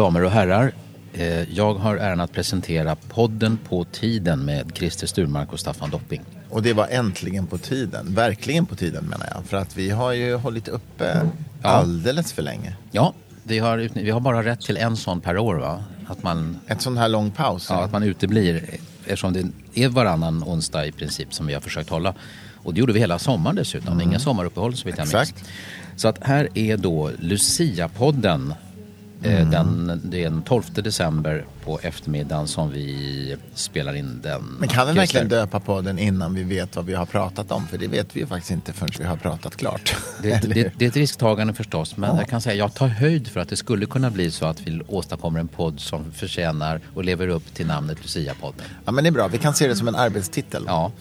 [0.00, 0.72] Damer och herrar,
[1.12, 6.22] eh, jag har äran att presentera podden På tiden med Christer Sturmark och Staffan Dopping.
[6.50, 8.14] Och det var äntligen på tiden.
[8.14, 9.44] Verkligen på tiden menar jag.
[9.44, 11.26] För att vi har ju hållit uppe
[11.62, 12.76] alldeles för länge.
[12.90, 15.84] Ja, vi har, vi har bara rätt till en sån per år va?
[16.06, 17.66] Att man, Ett sån här lång paus.
[17.70, 18.64] ja, att man uteblir
[19.04, 19.44] eftersom det
[19.84, 22.14] är varannan onsdag i princip som vi har försökt hålla.
[22.56, 25.34] Och det gjorde vi hela sommaren dessutom, inga sommaruppehåll så vitt jag minns.
[25.96, 28.54] Så att här är då Lucia-podden.
[29.22, 34.56] Eh, Den, det är den 12 december på eftermiddagen som vi spelar in den.
[34.58, 37.66] Men kan vi verkligen döpa podden innan vi vet vad vi har pratat om?
[37.66, 39.96] För det vet vi ju faktiskt inte förrän vi har pratat klart.
[40.22, 43.40] Det, det, det är ett risktagande förstås, men jag kan säga jag tar höjd för
[43.40, 47.28] att det skulle kunna bli så att vi åstadkommer en podd som förtjänar och lever
[47.28, 48.62] upp till namnet Lucia-podden.
[48.84, 49.28] Ja, men det är bra.
[49.28, 50.64] Vi kan se det som en arbetstitel.
[50.66, 50.92] Ja,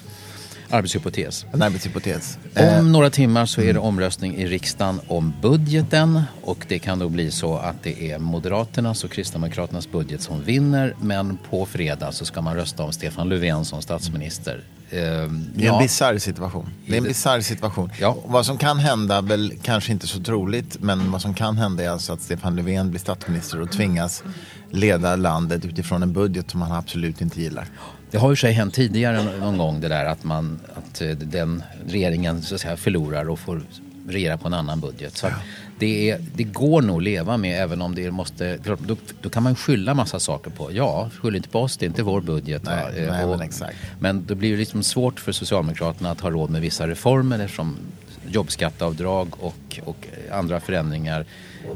[0.70, 1.46] arbetshypotes.
[1.54, 2.38] En arbetshypotes.
[2.56, 7.00] Eh, Om några timmar så är det omröstning i riksdagen om budgeten och det kan
[7.00, 12.12] då bli så att det är Moderaternas och Kristdemokraternas budget som vinner men på fredag
[12.12, 14.64] så ska man rösta om Stefan Löfven som statsminister.
[14.92, 16.70] Ehm, Det är en bisarr situation.
[16.88, 17.92] Det är en bisarr situation.
[18.00, 18.18] Ja.
[18.26, 21.90] Vad som kan hända, väl kanske inte så troligt, men vad som kan hända är
[21.90, 24.24] alltså att Stefan Löfven blir statsminister och tvingas
[24.72, 27.68] leda landet utifrån en budget som han absolut inte gillar.
[28.12, 31.64] Det har ju sig hänt tidigare någon gång det där att, man, att eh, den
[31.88, 33.62] regeringen så att säga, förlorar och får
[34.08, 35.18] regera på en annan budget.
[35.18, 35.34] Så att
[35.80, 38.58] det, är, det går nog att leva med även om det måste...
[38.86, 40.70] Då, då kan man skylla massa saker på.
[40.74, 42.64] Ja, skyll inte på oss, det är inte vår budget.
[42.64, 43.78] Nej, Eh, nej, och- men exakt.
[44.00, 47.78] Men det blir ju liksom svårt för Socialdemokraterna att ha råd med vissa reformer eftersom
[48.28, 51.26] jobbskatteavdrag och, och andra förändringar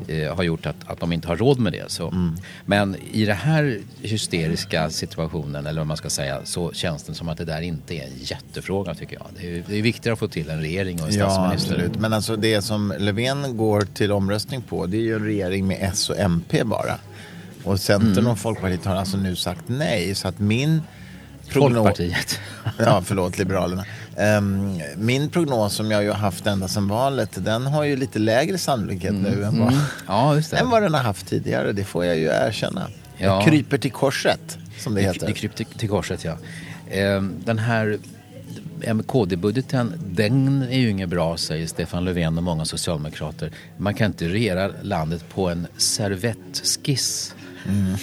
[0.07, 1.91] eh, har gjort att, att de inte har råd med det.
[1.91, 2.07] Så.
[2.07, 2.35] Mm.
[2.65, 7.29] Men i den här hysteriska situationen, eller vad man ska säga, så känns det som
[7.29, 9.25] att det där inte är en jättefråga tycker jag.
[9.41, 11.73] Det är, det är viktigare att få till en regering och en Ja, statsminister.
[11.73, 11.99] absolut.
[11.99, 15.77] Men alltså det som Löfven går till omröstning på, det är ju en regering med
[15.81, 16.97] S och MP bara.
[17.63, 18.27] Och Centern Mm.
[18.27, 20.15] och Folkpartiet har alltså nu sagt nej.
[20.15, 20.81] Så att min
[21.49, 21.75] prognos...
[21.77, 22.39] Folkpartiet.
[22.79, 23.85] Ja, förlåt, Liberalerna.
[24.17, 28.19] Ehm, min prognos som jag ju har haft ända sedan valet, den har ju lite
[28.19, 29.73] lägre sannolikhet nu än vad,
[30.07, 30.57] Ja, just det.
[30.57, 31.71] än vad den har haft tidigare.
[31.71, 32.87] Det får jag ju erkänna.
[33.17, 33.25] Ja.
[33.25, 35.27] Jag kryper till korset, som det heter.
[35.27, 36.37] Det kryper till, till korset, ja.
[36.91, 37.97] Ehm, Den här
[38.93, 43.51] MKD-budgeten, den är ju inget bra, säger Stefan Löfven och många socialdemokrater.
[43.77, 47.35] Man kan inte regera landet på en servettskiss.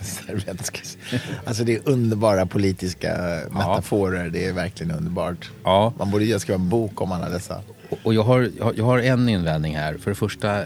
[0.00, 0.96] Servettskiss.
[1.44, 4.28] Alltså det är underbara politiska metaforer.
[4.30, 5.50] Det är verkligen underbart.
[5.64, 5.92] Ja.
[5.98, 7.56] Man borde ju skriva en bok om alla dessa.
[7.90, 9.94] Och- Och jag har, jag har- jag har en invändning här.
[9.98, 10.60] För det första,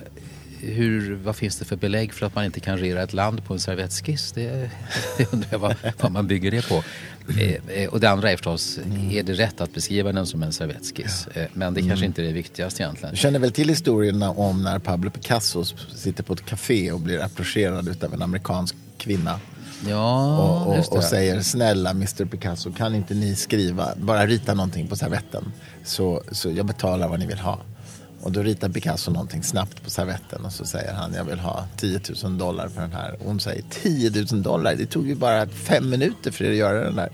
[0.75, 3.55] hur, vad finns det för belägg för att man inte kan regera ett land på
[3.55, 4.33] en servettskiss?
[4.33, 4.71] Det,
[5.19, 6.85] det undrar jag vad, vad man bygger det på.
[7.41, 8.79] Eh, eh, och det andra är förstås,
[9.13, 11.27] är det rätt att beskriva den som en servettskiss?
[11.27, 13.15] Eh, men det kanske inte är det viktigaste egentligen.
[13.15, 17.23] Du känner väl till historierna om när Pablo Picasso sitter på ett café och blir
[17.23, 19.41] approcherad av en amerikansk kvinna.
[19.89, 24.87] Ja, och, och, och säger snälla Mr Picasso kan inte ni skriva, bara rita någonting
[24.87, 25.53] på servetten
[25.85, 27.59] så, så jag betalar vad ni vill ha.
[28.27, 31.67] Och då ritar Picasso någonting snabbt på servetten och så säger han jag vill ha
[31.77, 33.13] 10 000 dollar för den här.
[33.21, 36.57] Och hon säger 10 000 dollar, det tog ju bara fem minuter för er att
[36.57, 37.09] göra den där.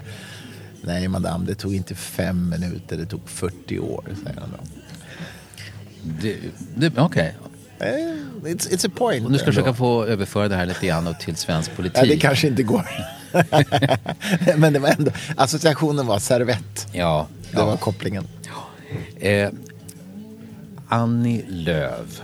[0.82, 4.50] Nej madame, det tog inte fem minuter, det tog 40 år, säger han
[6.94, 7.02] då.
[7.02, 7.36] Okej,
[7.78, 7.88] Eh,
[8.50, 9.30] It's, it's a point.
[9.30, 12.02] nu ska jag försöka få överföra det här lite grann till svensk politik.
[12.02, 12.88] Ja, det kanske inte går.
[14.56, 16.86] Men det var ändå, associationen var servett.
[16.92, 17.64] Ja, Det ja.
[17.66, 18.26] var kopplingen.
[19.20, 19.48] Eh,
[20.92, 22.22] Annie Lööf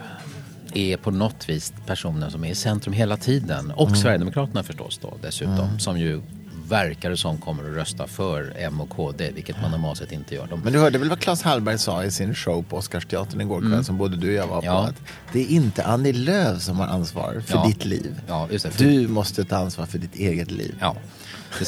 [0.74, 3.70] är på något vis personen som är i centrum hela tiden.
[3.70, 5.78] Och Sverigedemokraterna förstås då dessutom.
[5.78, 6.20] Som ju
[6.68, 10.46] verkar som kommer att rösta för M och KD, vilket man normalt sett inte gör.
[10.46, 13.60] De, Men du hörde väl vad Claes Hallberg sa i sin show på Oscarsteatern igår
[13.60, 14.66] kväll som både du och jag var på?
[14.66, 14.86] Ja.
[14.88, 15.02] Att
[15.32, 17.66] det är inte Annie Lööf som har ansvar för Ja.
[17.66, 18.20] ditt liv.
[18.28, 18.58] Ja, det.
[18.58, 20.74] För- Du måste ta ansvar för ditt eget liv.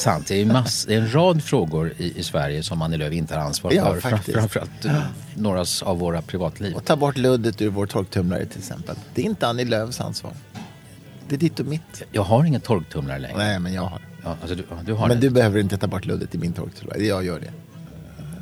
[0.05, 3.12] Ja, det är mass, det är en rad frågor i, i Sverige som Annie Lööf
[3.12, 4.00] inte har ansvar Ja, för.
[4.00, 4.38] faktiskt.
[4.38, 5.03] Framförallt eh,
[5.35, 6.75] några av våra privatliv.
[6.75, 8.97] Och ta bort luddet ur vår torktumlare till exempel.
[9.15, 10.32] Det är inte Annie Lööfs ansvar.
[11.29, 12.03] Det är ditt och mitt.
[12.12, 13.38] Jag har ingen torktumlare längre.
[13.38, 14.00] Nej, men jag har.
[14.25, 15.27] Ja, alltså du, du har Men det.
[15.27, 17.05] du behöver inte ta bort luddet i min torktumlare.
[17.05, 17.53] Jag gör det.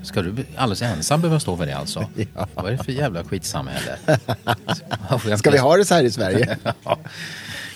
[0.05, 2.07] Ska du alldeles ensam behöva stå för det alltså?
[2.35, 2.47] Ja.
[2.55, 3.99] Vad är det för jävla skitsamhälle?
[5.39, 6.57] Ska vi ha det så här i Sverige?
[6.85, 6.99] Ja.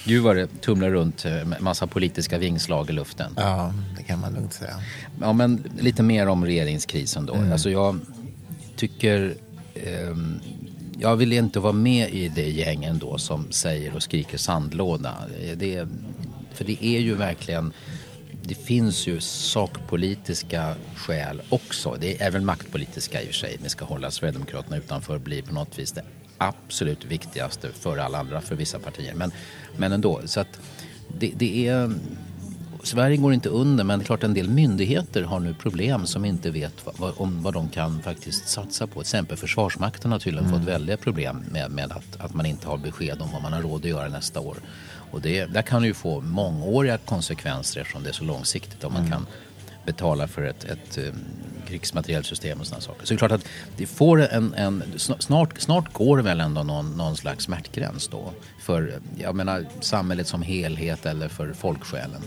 [0.04, 3.32] Gud vad det tumlar runt eh, massa politiska vingslag i luften.
[3.36, 4.80] ja, det kan man lugnt säga.
[5.20, 7.34] Ja, men lite mer om regeringskrisen då.
[7.52, 8.00] Alltså jag
[8.76, 9.34] tycker...
[9.74, 10.40] ehm,
[10.98, 15.14] jag vill inte vara med i det gäng ändå som säger och skriker sandlåda.
[15.40, 15.88] Eh, Det,
[16.54, 17.72] för det är ju verkligen...
[18.44, 21.96] Det finns ju sakpolitiska skäl också.
[22.00, 23.56] Det är även maktpolitiska i och för sig.
[23.62, 26.02] Ni ska hålla Sverigedemokraterna utanför blir på något vis det
[26.38, 29.14] absolut viktigaste för alla andra, för vissa partier.
[29.14, 29.32] Men,
[29.76, 30.60] men ändå, så att
[31.18, 31.92] det, det är...
[32.84, 36.24] Sverige går inte under men det är klart en del myndigheter har nu problem som
[36.24, 38.92] inte vet vad, om vad de kan faktiskt satsa på.
[38.92, 40.58] Till exempel Försvarsmakten har tydligen mm.
[40.58, 43.62] fått väldiga problem med, med att, att man inte har besked om vad man har
[43.62, 44.56] råd att göra nästa år.
[45.10, 48.84] Och det, där kan det ju få mångåriga konsekvenser eftersom det är så långsiktigt.
[48.84, 49.12] Om man mm.
[49.12, 49.26] kan
[49.84, 51.14] betala för ett, ett um,
[51.68, 53.06] krigsmaterielsystem och sådana saker.
[53.06, 53.46] Så det är klart att
[53.76, 58.32] det får en, en snart, snart går det väl ändå någon, någon slags smärtgräns då.
[58.60, 62.22] För jag menar samhället som helhet eller för folksjälen.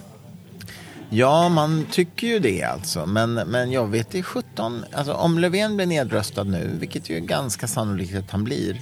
[1.09, 3.05] Ja, man tycker ju det alltså.
[3.05, 7.19] Men, men jag vet i 17, alltså om Löfven blir nedröstad nu, vilket ju är
[7.19, 8.81] ganska sannolikt att han blir.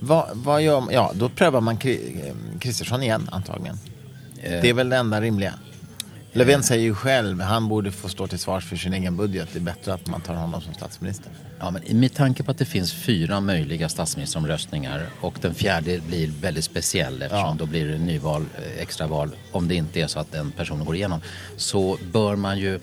[0.00, 0.94] Vad, vad gör man?
[0.94, 1.78] Ja, då prövar man
[2.60, 3.78] Kristersson igen antagligen.
[4.42, 4.62] Eh.
[4.62, 5.54] Det är väl det enda rimliga.
[6.36, 9.48] Löfven säger ju själv, han borde få stå till svars för sin egen budget.
[9.52, 11.32] Det är bättre att man tar honom som statsminister.
[11.58, 16.32] Ja, men med tanke på att det finns fyra möjliga statsministeromröstningar och den fjärde blir
[16.40, 17.56] väldigt speciell eftersom ja.
[17.58, 20.94] då blir det nyval, eh, extraval om det inte är så att den personen går
[20.94, 21.20] igenom.
[21.56, 22.80] Så bör man ju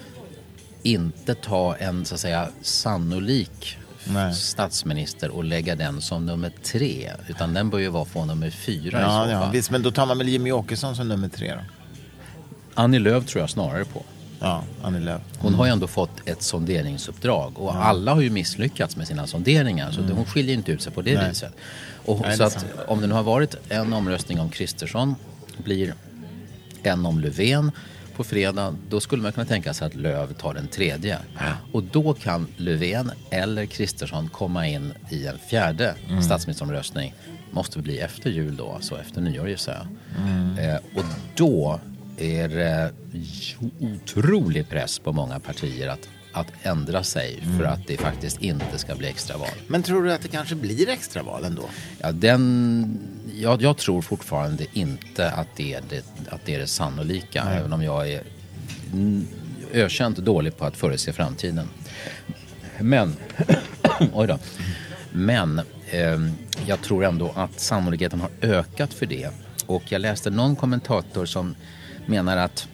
[0.84, 4.34] inte ta en så att säga sannolik Nej.
[4.34, 7.12] statsminister och lägga den som nummer tre.
[7.28, 9.46] Utan den bör ju vara få nummer fyra ja, i så fall.
[9.46, 11.83] Ja, visst, men då tar man väl Jimmy Åkesson som nummer tre då?
[12.74, 14.04] Annie Lööf tror jag snarare på.
[14.40, 15.22] Ja, Annie Lööf.
[15.40, 17.84] Hon har ju ändå fått ett sonderingsuppdrag och ja.
[17.84, 20.16] alla har ju misslyckats med sina sonderingar så mm.
[20.16, 21.30] hon skiljer inte ut sig på det Nej.
[21.30, 21.54] viset.
[22.06, 25.16] Och, Nej, så att om det nu har varit en omröstning om Kristersson
[25.58, 25.94] blir
[26.84, 27.72] en om Löfven
[28.16, 31.18] på fredag, då skulle man kunna tänka sig att Löv tar den tredje.
[31.36, 31.42] Ja.
[31.72, 36.24] Och då kan Löfven eller Kristersson komma in i en fjärde mm.
[36.24, 37.14] statsministeromröstning.
[37.52, 39.88] Måste bli efter jul då, alltså efter nyår gissar jag.
[40.28, 40.58] Mm.
[40.58, 41.06] Eh, och
[41.36, 41.80] då
[42.18, 42.92] är det
[43.80, 47.58] otrolig press på många partier att, att ändra sig mm.
[47.58, 49.50] för att det faktiskt inte ska bli extraval.
[49.68, 51.64] Men tror du att det kanske blir extraval ändå?
[52.00, 53.00] Ja, den,
[53.36, 57.46] jag, jag tror fortfarande inte att det är det, att det, är det sannolika.
[57.46, 57.58] Nej.
[57.58, 58.24] Även om jag är
[59.74, 61.70] ökänt dålig på att förutse framtiden.
[62.80, 63.16] Men,
[64.14, 64.40] oj då.
[65.12, 66.20] Men eh,
[66.66, 69.30] jag tror ändå att sannolikheten har ökat för det.
[69.66, 71.56] Och jag läste någon kommentator som
[72.06, 72.68] menar att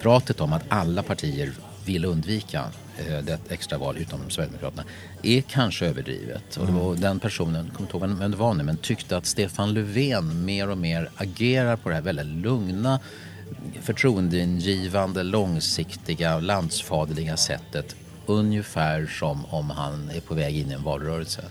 [0.00, 1.52] pratet om att alla partier
[1.84, 2.64] vill undvika
[2.98, 4.84] eh, det extraval utom Sverigedemokraterna
[5.22, 6.56] är kanske överdrivet.
[6.56, 7.00] Och mm.
[7.00, 10.70] den personen, kommer inte ihåg vem det var nu, men tyckte att Stefan Löfven mer
[10.70, 13.00] och mer agerar på det här väldigt lugna,
[13.82, 17.96] förtroendeingivande, långsiktiga, landsfaderliga sättet.
[18.26, 21.44] Ungefär som om han är på väg in i en valrörelse.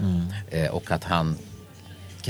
[0.00, 0.26] Mm.
[0.50, 1.36] Eh, och att han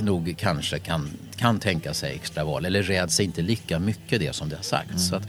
[0.03, 4.57] nog kanske kan, kan tänka sig extraval eller räds inte lika mycket det som det
[4.57, 4.91] har sagts.
[4.91, 4.99] Mm.
[4.99, 5.23] Så att,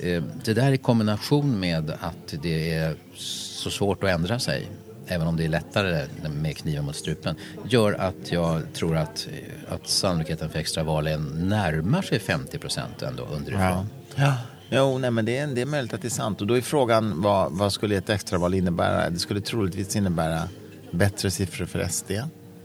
[0.00, 4.68] eh, det där i kombination med att det är så svårt att ändra sig
[5.06, 7.36] även om det är lättare med kniven mot strupen,
[7.68, 9.28] gör att jag tror att,
[9.68, 13.88] att sannolikheten för extravalen närmar sig 50 procent ändå underifrån.
[14.16, 14.24] Ja.
[14.24, 14.34] ja.
[14.74, 16.40] Jo, nej, men det är, det är möjligt att det är sant.
[16.40, 19.10] Och då är frågan vad, vad skulle ett extraval innebära?
[19.10, 20.48] Det skulle troligtvis innebära
[20.90, 22.10] bättre siffror för SD,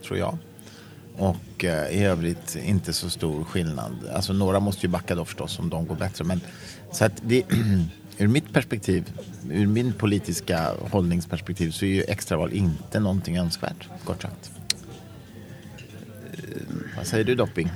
[0.04, 0.38] tror jag.
[1.18, 4.10] Och eh, i övrigt inte så stor skillnad.
[4.14, 6.24] Alltså några måste ju backa då förstås om de går bättre.
[6.24, 6.42] Men,
[6.92, 7.44] så att det,
[8.18, 9.12] ur mitt perspektiv,
[9.52, 14.52] ur min politiska hållningsperspektiv så är ju extraval inte någonting önskvärt, kort sagt.
[16.98, 17.72] Vad säger du Dopping?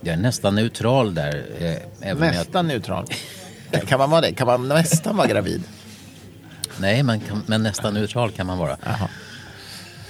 [0.00, 1.44] Jag är nästan neutral där.
[2.00, 2.74] Eh, nästan jag...
[2.74, 3.06] neutral?
[3.86, 4.32] Kan man vara det?
[4.32, 5.62] Kan man nästan vara gravid?
[6.80, 8.76] Nej, men, men nästan neutral kan man vara.
[8.86, 9.08] Aha.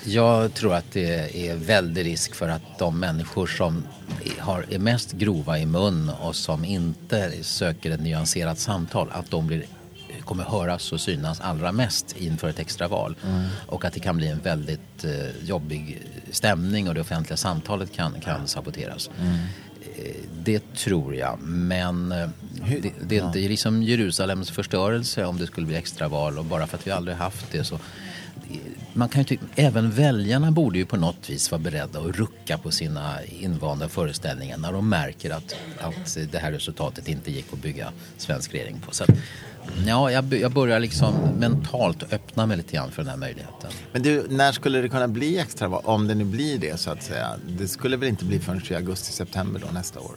[0.05, 3.85] Jag tror att det är väldig risk för att de människor som
[4.39, 9.47] har, är mest grova i mun och som inte söker ett nyanserat samtal, att de
[9.47, 9.65] blir,
[10.25, 13.17] kommer höras och synas allra mest inför ett extraval.
[13.27, 13.47] Mm.
[13.67, 18.21] Och att det kan bli en väldigt eh, jobbig stämning och det offentliga samtalet kan,
[18.21, 19.11] kan saboteras.
[19.21, 19.35] Mm.
[19.97, 20.15] Eh,
[20.45, 22.29] det tror jag, men eh,
[22.81, 26.79] det, det, är inte liksom Jerusalems förstörelse om det skulle bli extraval och bara för
[26.79, 27.79] att vi aldrig haft det så
[28.93, 32.71] man kan tycka, även väljarna borde ju på något vis vara beredda att rucka på
[32.71, 37.93] sina invanda föreställningar när de märker att, att det här resultatet inte gick att bygga
[38.17, 38.95] svensk regering på.
[38.95, 39.11] Så att,
[39.87, 43.71] ja, jag, jag börjar liksom mentalt öppna mig lite grann för den här möjligheten.
[43.93, 45.83] Men du, när skulle det kunna bli extraval?
[45.85, 47.29] Om det nu blir det så att säga.
[47.59, 50.17] Det skulle väl inte bli förrän i augusti-september då nästa år?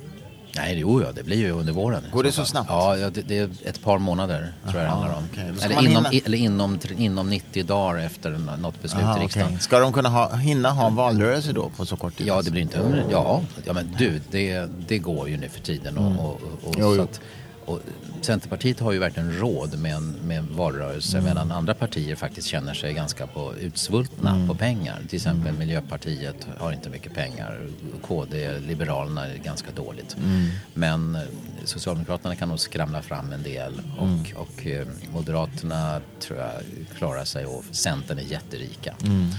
[0.55, 2.03] Nej, jo, ja, det blir ju under våren.
[2.12, 2.69] Går det så snabbt?
[2.69, 5.24] Ja, det, det är ett par månader tror jag det handlar om.
[5.31, 5.50] Okay.
[5.65, 6.10] Eller, inom, hinna...
[6.25, 8.31] eller inom, inom 90 dagar efter
[8.62, 9.48] något beslut Aha, i riksdagen.
[9.48, 9.60] Okay.
[9.60, 12.27] Ska de kunna ha, hinna ha en valrörelse då på så kort tid?
[12.27, 13.05] Ja, det blir inte...
[13.12, 15.98] Ja, ja men du, det, det går ju nu för tiden.
[15.98, 16.19] Och, mm.
[16.19, 17.01] och, och, jo, jo.
[17.01, 17.22] Att,
[17.65, 17.79] Och
[18.22, 21.29] Centerpartiet har ju verkligen råd med en, med en valrörelse Mm.
[21.29, 24.48] medan andra partier faktiskt känner sig ganska på, utsvultna Mm.
[24.48, 25.00] på pengar.
[25.10, 27.60] Till exempel Miljöpartiet har inte mycket pengar.
[28.01, 30.15] KD, Liberalerna är ganska dåligt.
[30.17, 30.50] Mm.
[30.74, 31.22] Men eh,
[31.63, 34.24] Socialdemokraterna kan nog skramla fram en del och, Mm.
[34.36, 36.51] och eh, Moderaterna tror jag
[36.98, 38.93] klarar sig och Centern är jätterika.
[39.03, 39.29] Mm.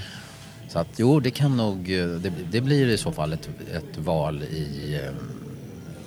[0.69, 3.99] Så att jo, det kan nog, eh, det, det blir i så fall ett, ett
[3.99, 5.13] val i eh,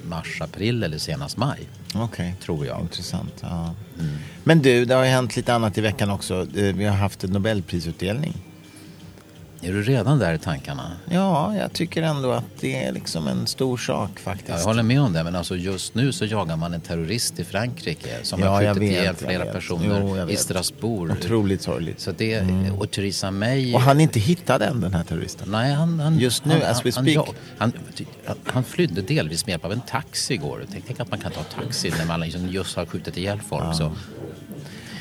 [0.07, 1.59] mars, april eller senast maj.
[1.95, 2.35] Okej.
[2.43, 2.81] Tror jag.
[2.81, 3.33] Intressant.
[3.41, 3.73] Ja.
[4.43, 6.47] Men du, det har ju hänt lite annat i veckan också.
[6.57, 8.33] Eh, Vi har haft en Nobelprisutdelning.
[9.67, 10.91] Är du redan där i tankarna?
[11.09, 14.50] Ja, jag tycker ändå att det är liksom en stor sak faktiskt.
[14.50, 17.39] Ja, jag håller med om det, men alltså just nu så jagar man en terrorist
[17.39, 20.36] i Frankrike som Ja, har skjutit vet, ihjäl flera personer Jo, i.
[20.36, 21.12] Strasbourg.
[21.12, 22.00] Otroligt sorgligt.
[22.00, 22.41] Så det,
[22.77, 23.74] Och Theresa May...
[23.74, 25.47] Och han är inte hittad än, den här terroristen.
[25.51, 27.27] Nej, han, han, Just nu, han, as we speak.
[27.57, 27.74] Han,
[28.25, 30.65] han, han, flydde delvis med hjälp av en taxi igår.
[30.71, 33.75] Tänk, tänk att man kan ta taxi när man liksom just har skjutit ihjäl folk.
[33.75, 33.91] Så.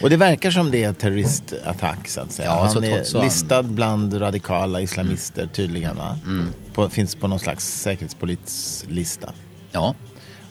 [0.02, 2.48] Och det verkar som det är terroristattack så att säga.
[2.48, 5.96] Ja, han är så listad bland radikala islamister tydligen.
[6.24, 6.48] Mm.
[6.74, 9.32] På, finns på någon slags säkerhetspolitisk lista.
[9.72, 9.94] Ja.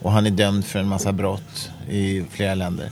[0.02, 2.90] Och han är dömd för en massa brott i flera länder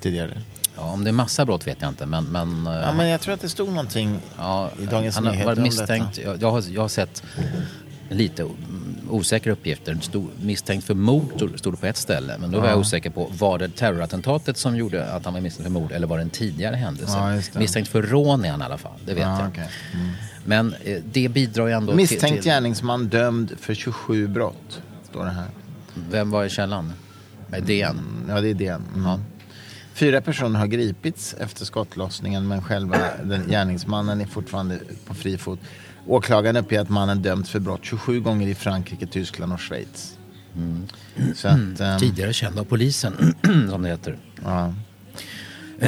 [0.00, 0.38] tidigare.
[0.76, 2.24] ja, om det är massa brott vet jag inte, men...
[2.24, 5.32] men, eh, Ja, men jag tror att det stod någonting Ja, i Dagens han har
[5.32, 6.16] Nyheter varit om misstänkt.
[6.16, 6.28] detta.
[6.28, 7.22] Jag, jag, har, jag har sett
[8.14, 8.54] lite mm,
[9.10, 9.98] osäkra uppgifter.
[10.00, 12.38] Stod, misstänkt för mord stod- det på ett ställe.
[12.38, 15.64] Men då var jag osäker på, var det terrorattentatet som gjorde att han var misstänkt
[15.66, 17.42] för mord eller var det en tidigare händelse?
[17.54, 19.48] Ja, misstänkt för rån är han i alla fall, det vet Ja, jag.
[19.48, 19.68] okej.
[20.44, 22.44] Men eh, det bidrar ju ändå Misstänkt till, till...
[22.44, 24.82] gärningsman dömd för 27 brott.
[25.10, 25.46] Står det här.
[26.10, 26.92] Vem var i källan?
[27.46, 28.00] Med DN?
[28.28, 28.80] Ja, det är det.
[28.96, 29.20] Mm.
[29.94, 35.58] Fyra personer har gripits efter skottlossningen men själva den gärningsmannen är fortfarande på fri fot.
[36.06, 40.18] Åklagaren uppger att mannen dömts för brott 27 gånger i Frankrike, Tyskland och Schweiz.
[41.34, 43.34] Så att, ehm, Tidigare känd av polisen,
[43.70, 44.16] som det heter.
[44.44, 44.74] ja.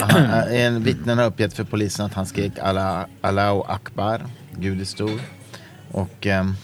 [0.00, 4.84] Han, en vittnen har uppgett för polisen att han skrek Allah, Allahu Akbar, Gud är
[4.84, 5.20] stor.
[5.90, 6.54] Och ehm,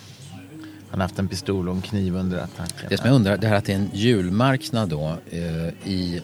[0.90, 2.86] han har haft en pistol och en kniv under attacken.
[2.88, 6.22] Det som jag undrar, det här att det är en julmarknad då eh, i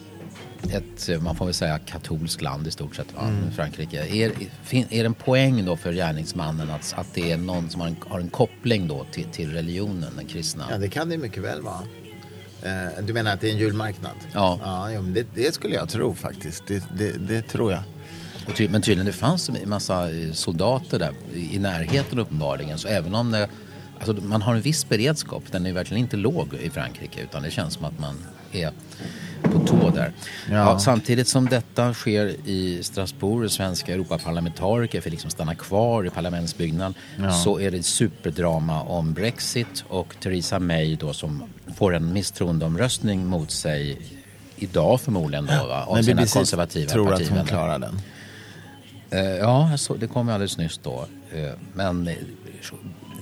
[0.71, 3.23] ett, man får väl säga katolskt land i stort sett, va?
[3.23, 3.53] Mm.
[3.53, 4.07] Frankrike.
[4.07, 4.33] Är,
[4.71, 7.97] är det en poäng då för gärningsmannen att, att det är någon som har en,
[8.09, 10.65] har en koppling då till, till religionen, den kristna?
[10.71, 11.83] Ja, det kan det mycket väl vara.
[12.63, 14.17] Eh, du menar att det är en julmarknad?
[14.33, 14.59] Ja.
[14.93, 16.63] ja men det, det skulle jag tro faktiskt.
[16.67, 17.83] Det, det, det tror jag.
[18.55, 22.79] Ty, men tydligen, det fanns en massa eh, soldater där i i närheten uppenbarligen.
[22.79, 23.49] Så även om det,
[23.99, 27.23] alltså man har en viss beredskap, den är verkligen inte låg i Frankrike.
[27.23, 28.15] Utan det känns som att man
[28.53, 28.71] är
[29.43, 30.12] på tå där.
[30.50, 30.55] Ja.
[30.57, 30.79] Ja.
[30.79, 36.95] samtidigt som detta sker i Strasbourg, svenska Europaparlamentariker får liksom stanna kvar i parlamentsbyggnaden.
[37.45, 41.43] Så är det superdrama om Brexit och Theresa May då som
[41.76, 43.99] får en misstroendeomröstning mot sig
[44.57, 47.38] idag förmodligen då va, av Men sina BBC konservativa tror att partivänner.
[47.38, 48.00] hon klarar den.
[49.11, 51.07] Eh, ja, det kom ju alldeles nyss då.
[51.33, 52.11] Eh, men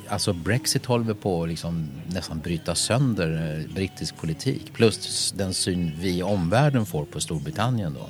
[0.08, 4.73] alltså Brexit håller på att liksom nästan bryta sönder eh, brittisk politik.
[4.73, 8.08] Plus den syn vi i omvärlden får på Storbritannien då.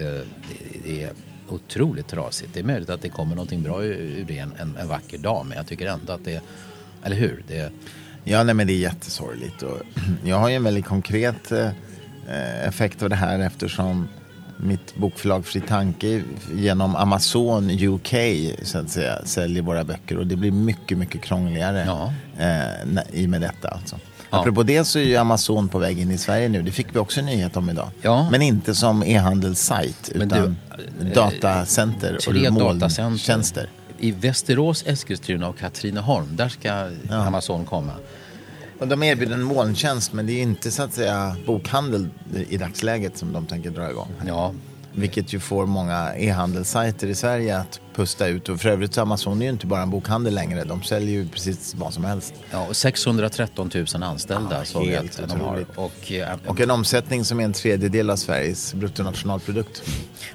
[0.00, 0.24] Eh, det,
[0.84, 1.12] det är
[1.48, 2.54] otroligt trasigt.
[2.54, 5.18] Det är möjligt att det kommer någonting bra ur ur det en, en, en vacker
[5.18, 5.46] dag.
[5.46, 6.42] Men jag tycker ändå att det,
[7.04, 7.44] eller hur?
[7.48, 7.72] Det,
[8.24, 9.62] Ja, nej, men det är jättesorgligt.
[9.62, 9.80] Och
[10.24, 11.70] jag har ju en väldigt konkret eh,
[12.68, 14.08] effekt av det här eftersom
[14.60, 16.22] mitt bokförlag Fri Tanke
[16.54, 18.14] genom Amazon UK
[18.62, 22.12] så att säga, säljer våra böcker och det blir mycket, mycket krångligare Ja.
[22.44, 23.68] eh, i och med detta.
[23.68, 23.96] Alltså.
[24.30, 24.40] Ja.
[24.40, 26.62] Apropå det så är ju Amazon på väg in i Sverige nu.
[26.62, 27.88] Det fick vi också nyhet om idag.
[28.02, 28.28] Ja.
[28.30, 30.36] Men inte som e-handelssajt utan du,
[31.06, 33.68] eh, datacenter tre och molntjänster.
[33.98, 37.92] I Västerås, Eskilstuna och Katrineholm, där ska Amazon komma.
[38.78, 42.08] Och de erbjuder en molntjänst men det är inte så att säga bokhandel
[42.48, 44.08] i dagsläget som de tänker dra igång.
[44.26, 44.52] Ja,
[44.92, 48.48] Vilket ju får många e-handelssajter i Sverige att pusta ut.
[48.48, 50.64] Och för övrigt så Amazon är ju inte bara en bokhandel längre.
[50.64, 52.34] De säljer ju precis vad som helst.
[52.50, 55.68] Ja, och 613 000 anställda Ja, helt otroligt.
[55.76, 59.82] Och, eh, Och en omsättning som är en tredjedel av Sveriges bruttonationalprodukt.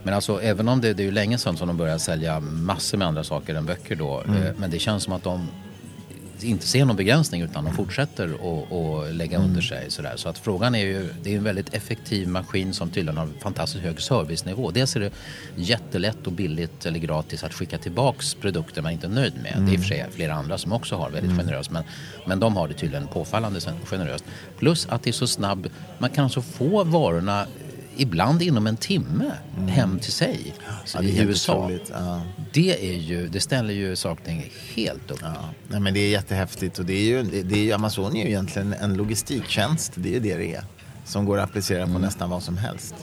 [0.03, 2.97] Men alltså även om det, det är ju länge sedan som de började sälja massor
[2.97, 4.21] med andra saker än böcker då.
[4.27, 4.43] Mm.
[4.43, 5.47] Eh, men det känns som att de
[6.43, 9.50] inte ser någon begränsning utan de fortsätter att lägga Mm.
[9.50, 9.91] under sig.
[9.91, 10.13] Sådär.
[10.15, 13.83] Så att frågan är ju, det är en väldigt effektiv maskin som tydligen har fantastiskt
[13.83, 14.71] hög servicenivå.
[14.71, 15.12] Dels är det
[15.55, 19.53] jättelätt och billigt eller gratis att skicka tillbaks produkter man inte är nöjd med.
[19.57, 21.83] Det är i och för sig flera andra som också har väldigt generöst men,
[22.27, 24.25] men de har det tydligen påfallande generöst.
[24.59, 27.45] Plus att det är så snabb, man kan alltså få varorna
[27.97, 29.31] ibland inom en timme
[29.67, 30.85] hem till sig Mm.
[30.93, 31.71] Ja, i USA.
[31.91, 32.21] Ja.
[32.53, 34.45] Det, är ju, det ställer ju saker
[34.75, 35.19] helt upp.
[35.21, 35.33] Ja.
[35.67, 36.79] Nej, men det är jättehäftigt.
[36.79, 39.91] Och det är ju, det är ju, Amazon är ju egentligen en logistiktjänst.
[39.95, 40.63] Det är ju det det är.
[41.05, 42.95] som går att applicera på nästan vad som helst.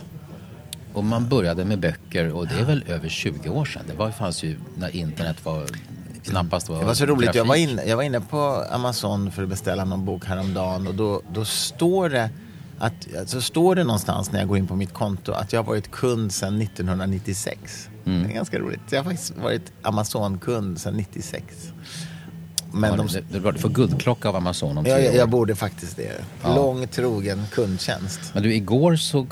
[0.92, 3.82] Och man började med böcker och det är väl över 20 år sedan.
[3.86, 5.66] Det var, fanns ju när internet var
[6.22, 9.42] knappast var Det var så roligt, jag var, inne, jag var inne på Amazon för
[9.42, 12.30] att beställa någon bok häromdagen och då, då står det
[12.80, 15.66] att, så står det någonstans när jag går in på mitt konto att jag har
[15.66, 17.88] varit kund sedan 1996.
[18.04, 18.22] Mm.
[18.22, 18.80] Det är ganska roligt.
[18.90, 21.44] Jag har faktiskt varit Amazon-kund sedan 96.
[22.72, 25.28] Men Ja, de, det, det du får guldklocka av Amazon om jag, tre jag, jag
[25.28, 26.12] borde faktiskt det.
[26.42, 26.54] Ja.
[26.54, 28.20] Lång, trogen kundtjänst.
[28.34, 29.26] Men du, igår så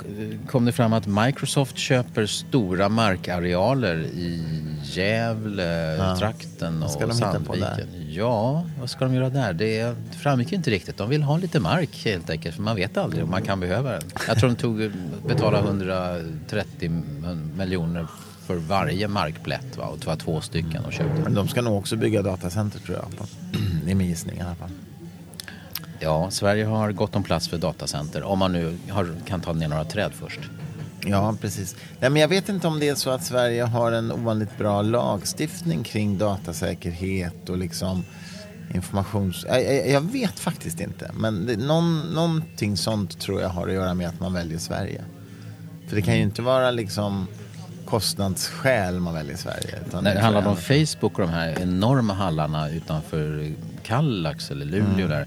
[0.47, 4.43] kom det fram att Microsoft köper stora markarealer i
[4.83, 7.89] Gävle, trakten Vad ska och de hitta på Sandviken.
[8.09, 9.53] Ja, vad ska de göra där?
[9.53, 10.97] Det framgick inte riktigt.
[10.97, 13.91] De vill ha lite mark helt enkelt, för man vet aldrig om man kan behöva
[13.91, 14.03] den.
[14.29, 14.93] Jag tror de tog,
[15.27, 17.03] betalade 130
[17.57, 18.07] miljoner
[18.49, 19.85] för varje markplätt va?
[19.85, 21.23] och det var två stycken och köpte.
[21.23, 23.29] Men de ska nog också bygga datacenter tror jag.
[23.85, 24.71] Det är min gissning i alla fall.
[26.01, 29.69] Ja, Sverige har gott om plats för datacenter om man nu har, kan ta ner
[29.69, 30.41] några träd först.
[31.01, 31.77] Ja, precis.
[32.01, 34.83] Nej, men jag vet inte om det är så att Sverige har en ovanligt bra
[34.83, 38.05] lagstiftning kring datasäkerhet och liksom
[38.75, 39.45] informations...
[39.49, 41.11] Jag, jag, jag vet faktiskt inte.
[41.15, 45.05] Men det, någon, någonting sånt tror jag har att göra med att man väljer Sverige.
[45.89, 47.27] För det kan ju inte vara liksom
[47.89, 49.79] kostnadsskäl man väljer Sverige.
[49.89, 53.51] Utan När det handlade om Facebook och de här enorma hallarna utanför
[53.83, 55.09] Kallax eller Luleå Mm.
[55.09, 55.27] där.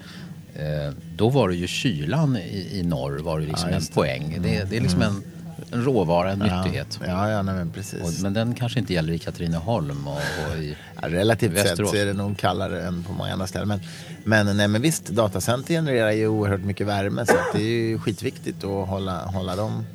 [0.56, 3.88] Eh, då var det ju kylan i, i norr var det liksom Ja, en det.
[3.88, 3.94] Mm.
[3.96, 4.39] poäng.
[4.44, 5.24] Det, det är liksom en,
[5.72, 7.00] en råvara, en nyttighet.
[7.08, 8.01] Ja, ja nej, men precis.
[8.18, 10.13] Och, men den kanske inte gäller i Katrineholm och,
[10.51, 13.68] och i Ja, relativt sett så är det nog kallare än på många andra ställen.
[13.68, 13.80] Men,
[14.24, 18.63] men, nej, men visst, datacenter genererar ju oerhört mycket värme så det är ju skitviktigt
[18.63, 19.86] att hålla, hålla dem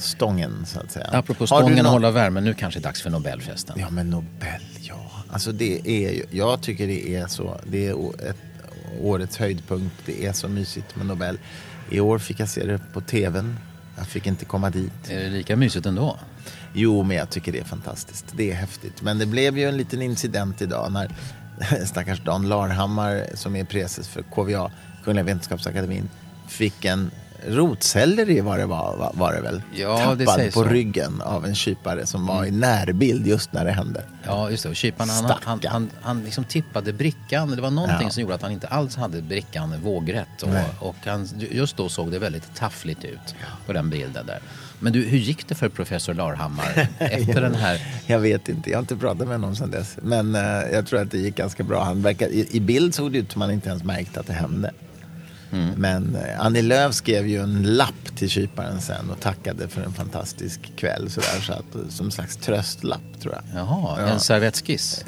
[0.00, 1.06] stången så att säga.
[1.12, 3.76] Apropå stången och någon- hålla värmen, nu kanske det är dags för Nobelfesten.
[3.80, 5.10] Ja men Nobel, ja.
[5.32, 7.92] Alltså det är ju, jag tycker det är så, det är
[8.30, 8.36] ett,
[9.00, 9.94] årets höjdpunkt.
[10.06, 11.38] Det är så mysigt med Nobel.
[11.90, 13.58] I år fick jag se det på tvn.
[13.96, 14.92] Jag fick inte komma dit.
[15.10, 16.18] Är det lika mysigt ändå?
[16.74, 18.24] Jo, men jag tycker det är fantastiskt.
[18.32, 19.02] Det är häftigt.
[19.02, 21.16] Men det blev ju en liten incident idag när
[21.86, 24.70] stackars Dan Larhammar som är preses för KVA,
[25.04, 26.08] Kungliga Vetenskapsakademin,
[26.48, 27.10] fick en
[27.46, 29.62] rotselleri var det, var, var, det väl?
[29.74, 30.68] Ja, det Tappad sägs på så.
[30.68, 34.02] ryggen av en kypare som var i närbild just när det hände.
[34.26, 34.68] Ja, just det.
[34.68, 37.50] Och kyparen, han, han, han, han liksom tippade brickan.
[37.50, 38.10] Det var någonting Ja.
[38.10, 40.28] som gjorde att han inte alls hade brickan vågrätt.
[40.46, 40.64] Nej.
[40.80, 43.34] Och, och han, just då såg det väldigt taffligt ut
[43.66, 44.38] på den bilden där.
[44.82, 47.80] Men du, hur gick det för professor Larhammar efter den här?
[48.06, 49.96] Jag vet inte, jag har inte pratat med honom sedan dess.
[50.02, 51.84] Men eh, jag tror att det gick ganska bra.
[51.84, 54.32] Han verkar, i, I bild såg det ut som han inte ens märkte att det
[54.32, 54.70] hände.
[55.52, 55.70] Mm.
[55.76, 59.92] Men eh, Annie Lööf skrev ju en lapp till kyparen sen och tackade för en
[59.92, 61.10] fantastisk kväll.
[61.10, 63.60] Sådär, så att, som en slags tröstlapp tror jag.
[63.60, 64.06] Jaha, Ja.
[64.12, 65.04] en servettskiss.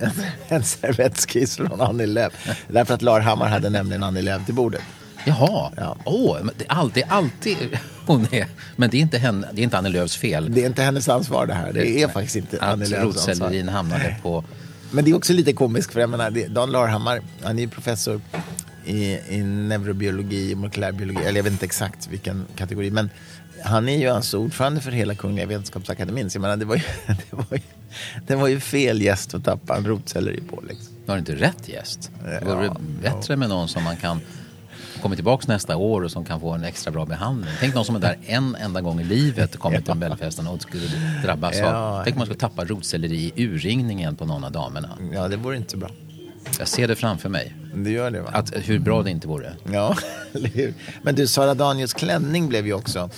[0.48, 2.32] en servettskiss från Annie Lööf.
[2.68, 4.82] Därför att Larhammar hade nämligen Annie Lööf till bordet.
[5.26, 5.96] Jaha, Ja.
[6.42, 7.56] men det, är alltid, alltid
[8.06, 8.46] hon är.
[8.76, 10.54] Men det är inte, henne, det är inte Annie Lööfs fel.
[10.54, 11.72] Det är inte hennes ansvar det här.
[11.72, 13.32] Det är faktiskt inte Annie Att Lööfs ansvar.
[13.34, 14.44] rotsellerin hamnade på...
[14.90, 18.20] Men det är också lite komiskt för jag menar, Dan Larhammar, han är ju professor
[18.86, 23.10] i, i neurobiologi, molekylärbiologi, eller jag vet inte exakt vilken kategori, men
[23.64, 26.30] han är ju alltså ordförande för hela Kungliga Vetenskapsakademin.
[26.30, 27.60] Så jag menar, det var ju, det var ju,
[28.26, 30.62] det var ju fel gäst att tappa en rotselleri på.
[30.68, 30.94] Liksom.
[31.06, 32.10] Var det inte rätt gäst?
[32.24, 32.70] Det Ja, vore
[33.02, 34.20] bättre med någon som man kan
[35.02, 37.54] komma tillbaka nästa år och som kan få en extra bra behandling.
[37.60, 40.62] Tänk någon som är där en enda gång i livet och kommer till Nobelfesten och
[40.62, 40.82] skulle
[41.24, 41.74] drabbas Ja.
[41.74, 42.04] av...
[42.04, 44.98] Tänk om man skulle tappa rotselleri i urringningen på någon av damerna.
[45.12, 45.90] Ja, det vore inte bra.
[46.58, 47.54] Jag ser det framför mig.
[47.74, 48.30] Det gör det va?
[48.32, 49.52] Att, hur bra det inte vore.
[49.72, 49.96] Ja,
[50.32, 50.74] eller hur?
[51.02, 53.10] Men du, Sara Daniels klänning blev ju också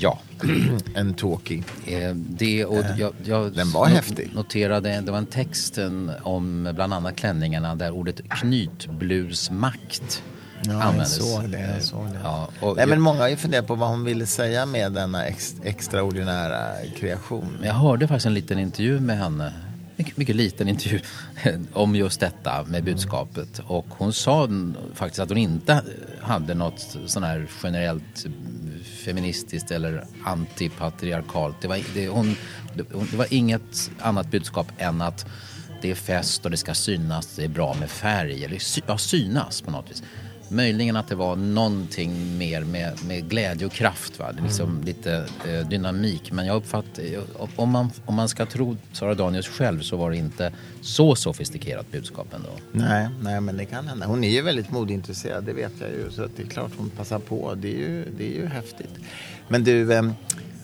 [0.00, 0.18] Ja.
[0.94, 1.62] en talkie.
[1.86, 4.30] Eh, Det och jag, jag Den var no- häftig.
[4.34, 5.78] noterade, det var en text
[6.22, 10.22] om bland annat klänningarna där ordet knytblusmakt
[10.64, 11.16] Ja, användes.
[11.34, 11.60] såg det.
[11.74, 12.18] Jag såg det.
[12.24, 15.24] Ja, och Nej, men många har ju funderat på vad hon ville säga med denna
[15.26, 16.66] ex, extraordinära
[16.96, 17.58] kreation.
[17.62, 19.52] jag hörde faktiskt en liten intervju med henne,
[19.98, 21.00] mycket, mycket liten intervju,
[21.72, 23.60] om just detta med budskapet.
[23.66, 24.48] Och hon sa
[24.94, 25.82] faktiskt att hon inte
[26.20, 28.26] hade något sån här generellt
[29.04, 31.56] feministiskt eller antipatriarkalt.
[31.60, 32.36] Det var, det, hon,
[32.74, 35.26] det, hon- det var inget annat budskap än att
[35.82, 38.98] det är fest och det ska synas, det är bra med färg, eller sy, ja,
[38.98, 40.02] synas på något vis.
[40.50, 44.30] Möjligen att det var någonting mer med, med glädje och kraft, va?
[44.42, 46.32] Liksom lite eh, dynamik.
[46.32, 47.04] Men jag uppfattar,
[47.56, 51.92] om man, om man ska tro Sara Danius själv så var det inte så sofistikerat
[51.92, 52.48] budskap ändå.
[52.72, 54.06] Nej, nej, men det kan hända.
[54.06, 56.10] Hon är ju väldigt modeintresserad, det vet jag ju.
[56.10, 57.54] Så det är klart hon passar på.
[57.54, 58.90] Det är ju, det är ju häftigt.
[59.48, 60.02] Men du, eh,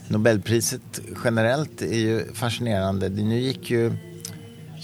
[0.08, 3.08] Nobelpriset generellt är ju fascinerande.
[3.08, 3.92] Det- Nu gick ju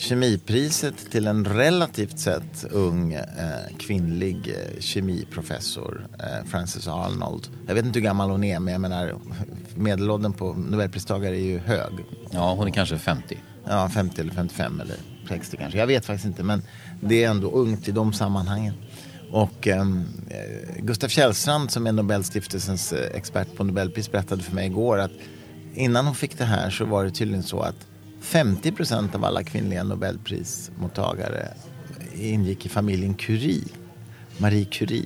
[0.00, 7.48] kemipriset till en relativt sett ung eh, kvinnlig eh, kemiprofessor, eh, Frances Arnold.
[7.66, 9.14] Jag vet inte hur gammal hon är, men jag menar
[9.74, 11.92] medelåldern på nobelpristagare är ju hög.
[12.30, 13.38] Ja, hon är kanske 50.
[13.68, 14.96] Ja, 50 eller 55 eller
[15.28, 15.78] 60 kanske.
[15.78, 16.62] Jag vet faktiskt inte, men
[17.00, 18.74] det är ändå ungt i de sammanhangen.
[19.30, 19.84] Och eh,
[20.78, 25.12] Gustaf Källstrand som är Nobelstiftelsens eh, expert på Nobelpris berättade för mig igår att
[25.74, 27.86] innan hon fick det här så var det tydligen så att
[28.20, 31.48] 50 procent av alla kvinnliga Nobelprismottagare
[32.14, 33.64] ingick i familjen Curie,
[34.38, 35.04] Marie Curie.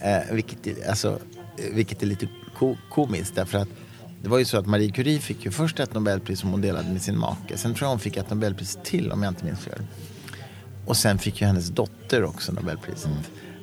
[0.00, 1.18] Eh, vilket, är- alltså,
[1.58, 3.68] eh, vilket är lite ko- komiskt därför att
[4.22, 6.88] det var ju så att Marie Curie fick ju först ett Nobelpris som hon delade
[6.88, 7.56] med sin make.
[7.56, 9.82] Sen tror jag hon fick ett Nobelpris till om jag inte minns fel.
[10.86, 13.10] Och sen fick ju hennes dotter också Nobelpriset.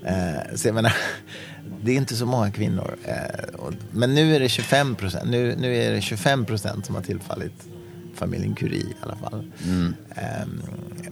[0.06, 0.94] Eh, så jag menar,
[1.84, 2.96] det är inte så många kvinnor.
[3.04, 5.30] Eh, och, men nu är det 25 procent.
[5.30, 7.54] Nu, nu är det 25 procent som har tillfallit
[8.16, 9.52] familjen Curie i alla fall.
[10.16, 10.62] Ehm,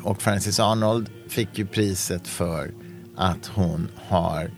[0.04, 2.72] och Frances Arnold fick ju priset för
[3.16, 4.52] att hon har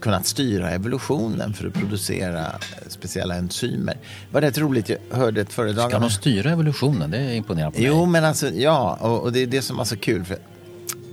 [0.00, 2.46] kunnat styra evolutionen för att producera
[2.88, 3.94] speciella enzymer.
[3.94, 7.10] Det var rätt roligt, jag hörde ett föredrag Kan av- de styra evolutionen?
[7.10, 8.06] Det imponerar på Jo, mig.
[8.12, 10.24] men alltså ja, och, och det är det som var så kul.
[10.24, 10.36] För,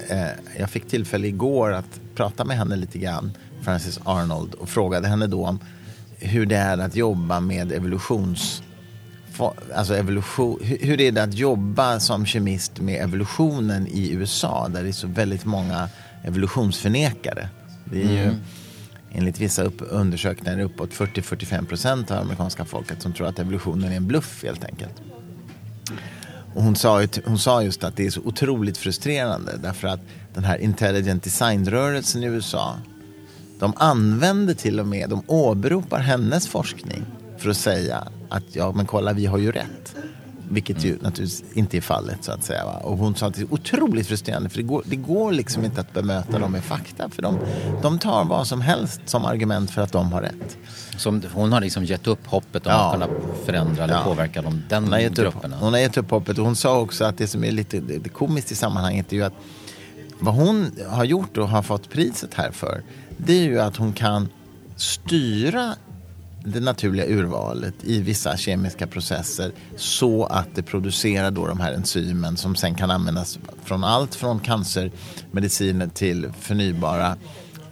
[0.10, 0.27] eh,
[0.60, 5.27] jag fick tillfälle igår att prata med henne lite grann, Frances Arnold, och frågade henne
[5.27, 5.60] då om
[6.17, 8.63] hur det är att jobba med evolutions...
[9.75, 14.89] Alltså evolution, hur, är det att jobba som kemist med evolutionen i USA där det
[14.89, 15.89] är så väldigt många
[16.23, 17.49] evolutionsförnekare.
[17.86, 18.34] Det är ju
[19.12, 23.97] enligt vissa upp, undersökningar uppåt 40-45 procent av amerikanska folket som tror att evolutionen är
[23.97, 24.93] en bluff helt enkelt.
[26.54, 29.99] Och hon, sa, hon sa just att det är så otroligt frustrerande därför att
[30.34, 32.75] den här intelligent design-rörelsen i USA
[33.60, 37.06] de använder till och med, de åberopar hennes forskning
[37.38, 39.96] för att säga att ja men kolla vi har ju rätt.
[40.52, 42.65] Vilket ju naturligtvis inte är fallet så att säga.
[42.65, 42.74] Va?
[42.84, 45.82] Och hon sa att det är otroligt frustrerande för det går, det går liksom inte
[45.82, 47.10] att bemöta dem med fakta.
[47.10, 47.39] För de,
[47.82, 50.58] de tar vad som helst som argument för att de har rätt.
[50.98, 52.86] Som, hon har liksom gett upp hoppet om Ja.
[52.88, 53.08] att kunna
[53.46, 54.04] förändra eller Ja.
[54.04, 55.58] påverka de, den Hon har, gett upp, grupperna.
[55.60, 57.98] hon har gett upp hoppet och hon sa också att det som är lite det,
[57.98, 59.34] det komiskt i sammanhanget är ju att
[60.20, 62.82] vad hon har gjort och har fått priset här för
[63.18, 64.30] det är ju att hon kan
[64.76, 65.74] styra
[66.43, 72.38] det naturliga urvalet i vissa kemiska processer så att det producerar då de här enzymen
[72.38, 77.17] som sen kan användas från allt från cancermediciner till förnybara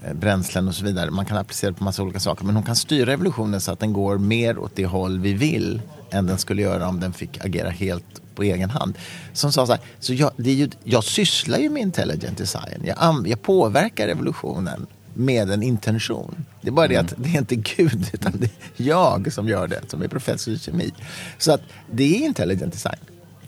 [0.03, 1.11] eh, bränslen och så vidare.
[1.11, 2.45] Man kan applicera det på massa olika saker.
[2.45, 5.81] Men hon kan styra evolutionen så att den går mer åt det håll vi vill
[6.11, 8.97] än den skulle göra om den fick agera helt på egen hand.
[9.33, 12.83] Som sa så här, så jag, det är ju, jag sysslar ju med intelligent design.
[12.83, 16.45] Jag, jag påverkar evolutionen med en intention.
[16.61, 18.51] Det är bara det att det är inte Gud, utan det är
[18.87, 20.93] jag som gör det, som är professor i kemi.
[21.37, 22.99] Så att det är intelligent design.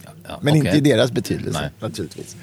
[0.03, 0.65] Ja, Men okej.
[0.65, 1.69] inte i deras betydelse, Nej.
[1.79, 2.35] naturligtvis.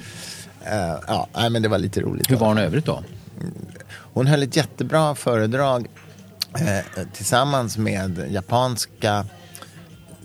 [0.63, 2.31] Eh, ja, men det var lite roligt.
[2.31, 3.03] Hur var hon övrigt då?
[3.89, 5.87] Hon höll ett jättebra föredrag
[6.59, 9.25] eh, tillsammans med japanska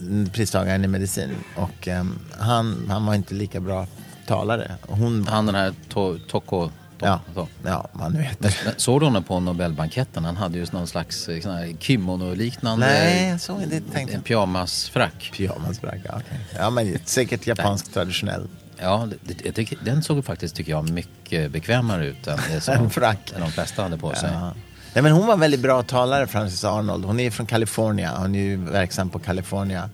[0.00, 1.30] mm, pristagaren i medicin.
[1.56, 2.04] Och eh,
[2.38, 3.86] han, han var inte lika bra
[4.26, 4.72] talare.
[4.88, 6.70] Hon, Han den här to, Toko...
[7.02, 7.48] To, ja, to.
[7.64, 8.60] ja, heter.
[8.64, 10.24] Men Såg du honom på Nobelbanketten?
[10.24, 13.80] Han hade ju någon slags eh, kimono-liknande Nej, såg inte.
[13.92, 15.32] Tänkte en pyjamasfrack.
[15.36, 16.40] Pyjamasbragga, ja, okej.
[16.58, 18.48] Ja, men säkert japansk traditionell.
[18.80, 22.60] Ja, det, det, jag tycker- den såg faktiskt, tycker jag, mycket bekvämare ut än det
[22.60, 23.32] som En frack.
[23.38, 24.30] de flesta hade på sig.
[24.32, 24.54] Ja.
[24.94, 27.04] Nej, men hon var väldigt bra talare, Frances Arnold.
[27.04, 28.16] Hon är från California.
[28.18, 29.90] Hon är ju verksam på California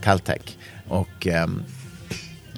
[0.00, 0.56] Caltech.
[0.88, 1.62] Och ehm,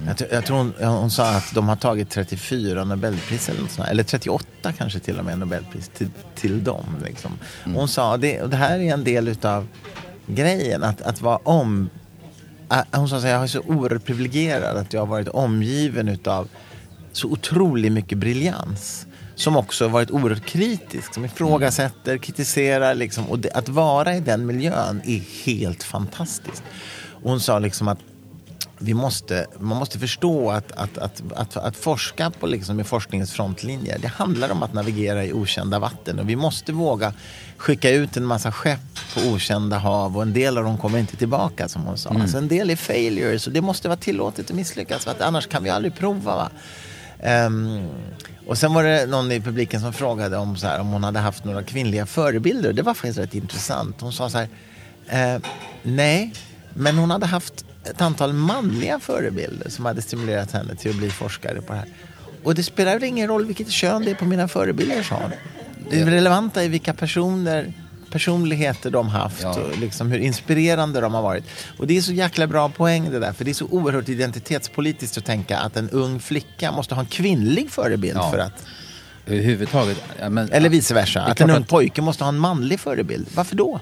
[0.06, 3.70] jag, tror- jag tror hon, hon sa att de har tagit 34 Nobelpris eller något
[3.70, 6.84] sånt Eller 38 kanske till och med Nobelpris till, till dem.
[7.04, 7.32] Liksom.
[7.64, 9.66] Hon sa, det, och det här är en del utav
[10.26, 11.90] grejen, att, att vara om...
[12.92, 16.48] Hon sa här, jag är så oerhört privilegierad att jag har varit omgiven utav
[17.12, 19.06] så otroligt mycket briljans.
[19.34, 22.94] Som också har varit oerhört kritisk, som ifrågasätter, kritiserar.
[22.94, 23.26] Liksom.
[23.26, 26.62] Och det, att vara i den miljön är helt fantastiskt.
[27.22, 27.98] Och hon sa liksom att
[28.78, 33.32] vi måste, man måste förstå att, att, att, att, att forska på liksom i forskningens
[33.32, 36.18] frontlinjer, det handlar om att navigera i okända vatten.
[36.18, 37.12] Och vi måste våga
[37.56, 38.80] skicka ut en massa skepp
[39.14, 42.10] på okända hav och en del av dem kommer inte tillbaka som hon sa.
[42.10, 45.46] Alltså en del är failures och det måste vara tillåtet att misslyckas för att annars
[45.46, 46.36] kan vi aldrig prova.
[46.36, 46.50] Va?
[47.20, 47.88] Ehm,
[48.46, 51.18] och sen var det någon i publiken som frågade om, så här, om hon hade
[51.18, 52.72] haft några kvinnliga förebilder.
[52.72, 54.00] Det var faktiskt rätt intressant.
[54.00, 54.48] Hon sa så här,
[55.08, 55.42] eh,
[55.82, 56.34] nej,
[56.74, 61.10] men hon hade haft ett antal manliga förebilder som hade stimulerat henne till att bli
[61.10, 61.88] forskare på det här.
[62.42, 65.30] Och det spelar väl ingen roll vilket kön det är på mina förebilder, sa hon.
[65.90, 67.72] Det relevanta är vilka personer
[68.10, 69.60] personligheter de haft Ja.
[69.60, 71.44] och liksom hur inspirerande de har varit.
[71.78, 75.18] Och det är så jäkla bra poäng det där, för det är så oerhört identitetspolitiskt
[75.18, 78.30] att tänka att en ung flicka måste ha en kvinnlig förebild Ja.
[78.30, 78.64] för att,
[79.26, 80.02] Överhuvudtaget.
[80.20, 83.26] Ja, men, eller vice versa, att en ung att- pojke måste ha en manlig förebild.
[83.34, 83.80] Varför då?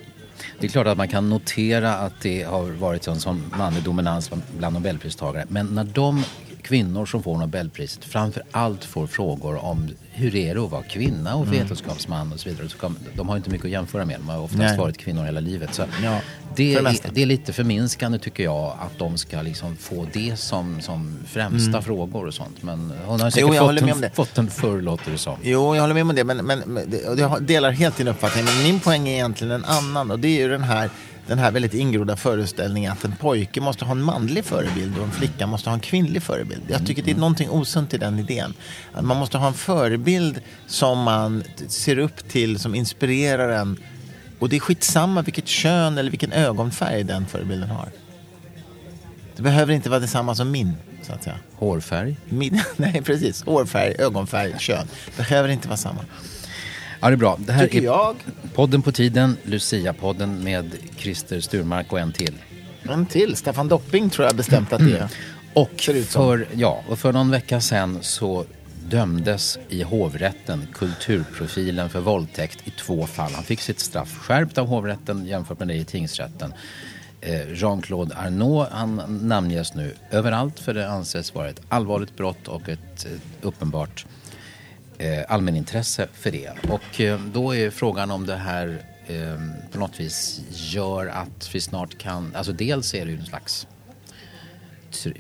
[0.61, 4.31] Det är klart att man kan notera att det har varit en sån manlig dominans
[4.59, 5.47] bland nobelpristagare.
[5.49, 6.25] Men när de
[6.67, 11.35] kvinnor som får nobelpriset framför allt får frågor om hur är det att vara kvinna
[11.35, 12.69] och vetenskapsman och så vidare.
[12.69, 14.17] Så de har inte mycket att jämföra med.
[14.19, 14.79] De har oftast Nej.
[14.79, 15.75] varit kvinnor hela livet.
[15.75, 16.21] Så Ja,
[16.57, 20.81] det, är, det är lite förminskande tycker jag att de ska liksom få det som,
[20.81, 22.63] som främsta frågor och sånt.
[22.63, 23.55] Men hon har säkert Mm.
[23.57, 24.11] jag håller fått, en, det.
[24.15, 25.37] fått en förr låter det som.
[25.43, 28.45] Jo, jag håller med om det, men, men, jag delar helt din uppfattning.
[28.45, 30.91] Men min poäng är egentligen en annan och det är ju den här,
[31.27, 35.11] den här väldigt ingrodda föreställningen att en pojke måste ha en manlig förebild och en
[35.11, 36.63] flicka måste ha en kvinnlig förebild.
[36.69, 38.55] Jag tycker det är någonting osunt i den idén.
[38.93, 43.77] Att man måste ha en förebild som man ser upp till, som inspirerar en.
[44.39, 47.89] Och det är skitsamma vilket kön eller vilken ögonfärg den förebilden har.
[49.37, 51.37] Det behöver inte vara detsamma som min, så att säga.
[51.55, 52.17] Hårfärg?
[52.29, 53.45] Min, nej, precis.
[53.45, 54.87] Hårfärg, ögonfärg, kön.
[55.17, 56.01] Behöver inte vara samma.
[57.07, 57.39] Ja, det är bra.
[57.39, 58.17] Det här Tycker är jag.
[58.55, 62.35] podden på tiden, Lucia-podden med Christer Sturmark och en till.
[62.83, 63.37] En till.
[63.37, 65.09] Staffan Dopping tror jag bestämt att det är.
[65.55, 66.23] Och ut som.
[66.23, 68.45] för, ja, och för någon vecka sedan så
[68.89, 73.33] dömdes i hovrätten kulturprofilen för våldtäkt i två fall.
[73.35, 76.53] Han fick sitt straff skärpt av hovrätten jämfört med det i tingsrätten.
[77.21, 82.69] Eh, Jean-Claude Arnault han namnges nu överallt för det anses vara ett allvarligt brott och
[82.69, 84.07] ett eh, uppenbart
[84.99, 86.53] Eh, allmänintresse för det.
[86.71, 89.41] Och eh, då är frågan om det här eh,
[89.73, 93.67] på något vis gör att vi snart kan, alltså dels är det ju en slags
[94.91, 95.15] tri,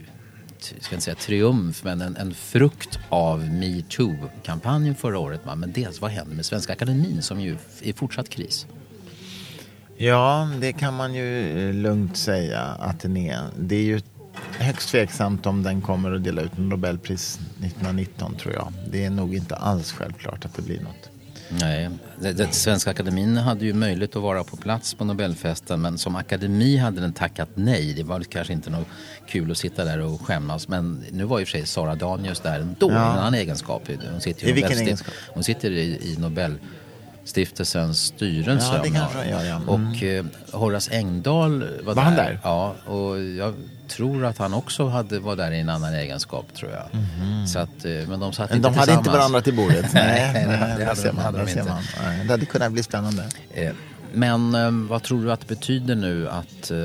[0.58, 5.40] ska inte säga triumf, men en, en frukt av metoo-kampanjen förra året.
[5.44, 8.66] Men dels vad händer med Svenska Akademin som ju är i fortsatt kris?
[9.96, 13.46] Ja, det kan man ju lugnt säga att den är.
[13.58, 14.00] Det är ju
[14.58, 18.72] högst tveksamt om den kommer att dela ut en Nobelpris 1919 tror jag.
[18.90, 21.10] Det är nog inte alls självklart att det blir något.
[21.48, 21.90] Nej,
[22.20, 26.76] det, Svenska Akademin hade ju möjlighet att vara på plats på Nobelfesten men som akademi
[26.76, 27.92] hade den tackat nej.
[27.94, 28.86] Det var kanske inte något
[29.28, 32.60] kul att sitta där och skämmas men nu var ju för sig Sara Danius där
[32.60, 32.94] ändå Ja.
[32.94, 33.82] i en annan egenskap.
[34.12, 35.14] Hon sitter, I vilken Nobelsti- egenskap?
[35.28, 36.16] Hon sitter i, i
[37.30, 38.72] Nobelstiftelsens styrelse.
[38.76, 39.56] Ja, det kanske gör, ja.
[39.56, 39.68] Mm.
[39.68, 42.38] Och eh, Horace Engdahl var, Var han där?
[42.42, 43.54] Ja, och jag
[43.88, 46.82] tror att han också hade, var där i en annan egenskap tror jag.
[47.48, 48.50] Så att, eh, men de satt.
[48.50, 49.86] Men inte de hade inte varandra till bordet.
[49.94, 51.72] Nej, det där hade ser de- man, hade de där inte.
[51.72, 51.82] man.
[52.04, 53.24] Nej, Det hade kunnat bli spännande.
[53.54, 53.72] Eh,
[54.12, 56.76] Men eh, vad tror du att det betyder nu att eh,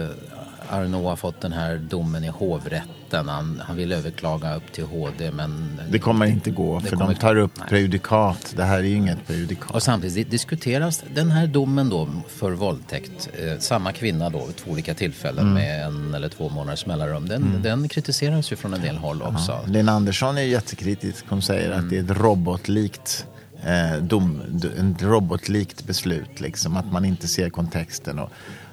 [0.71, 3.29] Arnault har fått den här domen i hovrätten?
[3.29, 5.79] Han, han vill överklaga upp till HD men...
[5.89, 7.67] Det kommer inte gå för kommer- de tar upp Nej.
[7.69, 8.53] prejudikat.
[8.57, 9.71] Det här är ju inget prejudikat.
[9.71, 14.71] Och samtidigt diskuteras den här domen då för våldtäkt, eh, samma kvinna då vid två
[14.71, 15.53] olika tillfällen Mm.
[15.53, 17.27] med en eller två månaders mellanrum.
[17.27, 19.60] Den, den kritiseras ju från en del håll också.
[19.67, 21.25] Lena Andersson är ju jättekritisk.
[21.29, 23.25] Hon säger att det är ett robotlikt
[23.65, 24.41] eh, dom,
[24.95, 26.39] ett robotlikt beslut.
[26.39, 28.19] Liksom, att man inte ser kontexten.
[28.19, 28.29] Och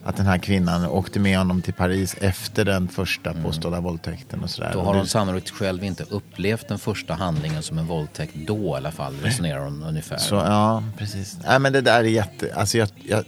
[0.09, 4.43] att den här kvinnan åkte med honom till Paris efter den första påstådda våldtäkten.
[4.43, 4.71] Och sådär.
[4.73, 8.77] Då har hon sannolikt själv inte upplevt den första handlingen som en våldtäkt då i
[8.77, 10.19] alla fall, resonerar hon ungefär.
[10.19, 11.39] Så, ja, precis.
[11.47, 12.55] Nej, men det där är jätte...
[12.55, 13.25] Alltså jag, jag,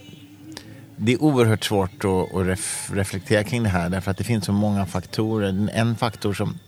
[0.95, 4.45] det är oerhört svårt att, att ref, reflektera kring det här därför att det finns
[4.45, 5.69] så många faktorer.
[5.73, 6.59] En faktor som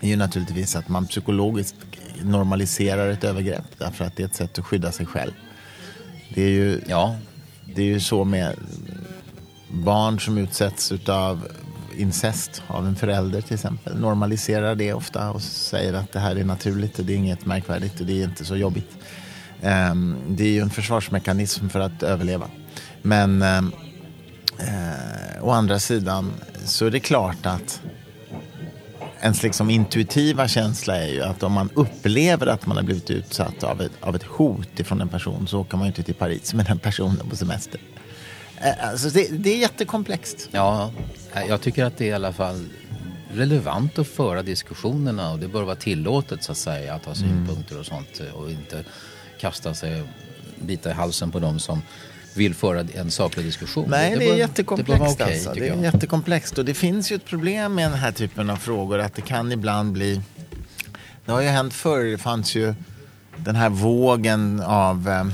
[0.00, 1.76] är ju naturligtvis att man psykologiskt
[2.22, 5.32] normaliserar ett övergrepp därför att det är ett sätt att skydda sig själv.
[6.34, 7.16] Det är ju, Ja,
[7.74, 8.54] det är ju så med
[9.70, 11.48] barn som utsätts av
[11.96, 14.00] incest av en förälder till exempel.
[14.00, 18.00] Normaliserar det ofta och säger att det här är naturligt och det är inget märkvärdigt
[18.00, 18.96] och det är inte så jobbigt.
[19.62, 22.46] Ehm, det är ju en försvarsmekanism för att överleva.
[23.02, 23.72] Men ehm,
[24.58, 26.32] eh, å andra sidan
[26.64, 27.80] så är det klart att
[29.20, 33.64] ens liksom intuitiva känsla är ju att om man upplever att man har blivit utsatt
[33.64, 36.54] av ett, av ett hot ifrån en person så åker man ju inte till Paris
[36.54, 37.80] med den personen på semester.
[38.60, 40.48] Eh, Alltså det, det är jättekomplext.
[40.52, 40.90] Ja,
[41.48, 42.64] jag tycker att det är i alla fall
[43.32, 47.78] relevant att föra diskussionerna och det bör vara tillåtet så att säga att ha synpunkter
[47.78, 48.84] och sånt och inte
[49.40, 50.02] kasta sig
[50.60, 51.82] bita i halsen på dem som
[52.34, 53.86] vill föra en saklig diskussion.
[53.90, 55.18] Nej, det, är bör- jättekomplext.
[55.18, 55.52] Det okej, alltså.
[55.54, 55.82] Det är jag.
[55.84, 59.22] jättekomplext och det finns ju ett problem med den här typen av frågor att det
[59.22, 60.20] kan ibland bli...
[61.24, 62.74] Det har ju hänt förr, det fanns ju
[63.36, 65.30] den här vågen av...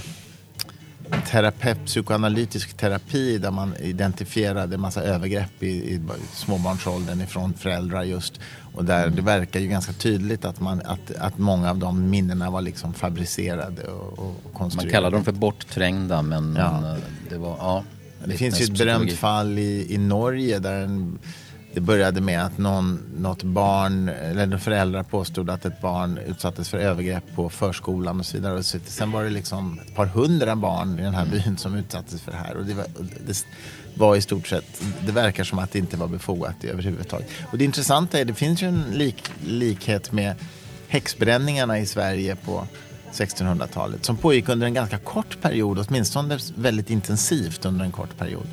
[1.30, 6.00] Terapeut, psykoanalytisk terapi där man identifierade massa övergrepp i, i
[6.32, 8.40] småbarnsåldern ifrån föräldrar just.
[8.74, 12.50] Och där det verkar ju ganska tydligt att, man, att, att många av de minnena
[12.50, 14.86] var liksom fabricerade och, och konstruerade.
[14.86, 16.80] Man kallar dem för bortträngda men, Ja.
[16.80, 17.84] men, eh, det var, ja.
[18.24, 21.18] Det finns ju ett berömt fall i, i Norge där en,
[21.74, 26.78] det började med att någon, något barn, eller föräldrar påstod att ett barn utsattes för
[26.78, 28.54] övergrepp på förskolan och så vidare.
[28.58, 31.74] Och så, sen var det liksom ett par hundra barn i den här byn som
[31.74, 32.56] utsattes för det här.
[32.56, 32.86] Och det var,
[33.26, 33.44] det
[33.94, 37.28] var i stort sett, det verkar som att det inte var befogat överhuvudtaget.
[37.50, 40.34] Och det intressanta är, det finns ju en lik, likhet med
[40.88, 42.66] häxbränningarna i Sverige på
[43.12, 48.46] 1600-talet som pågick under en ganska kort period, åtminstone väldigt intensivt under en kort period.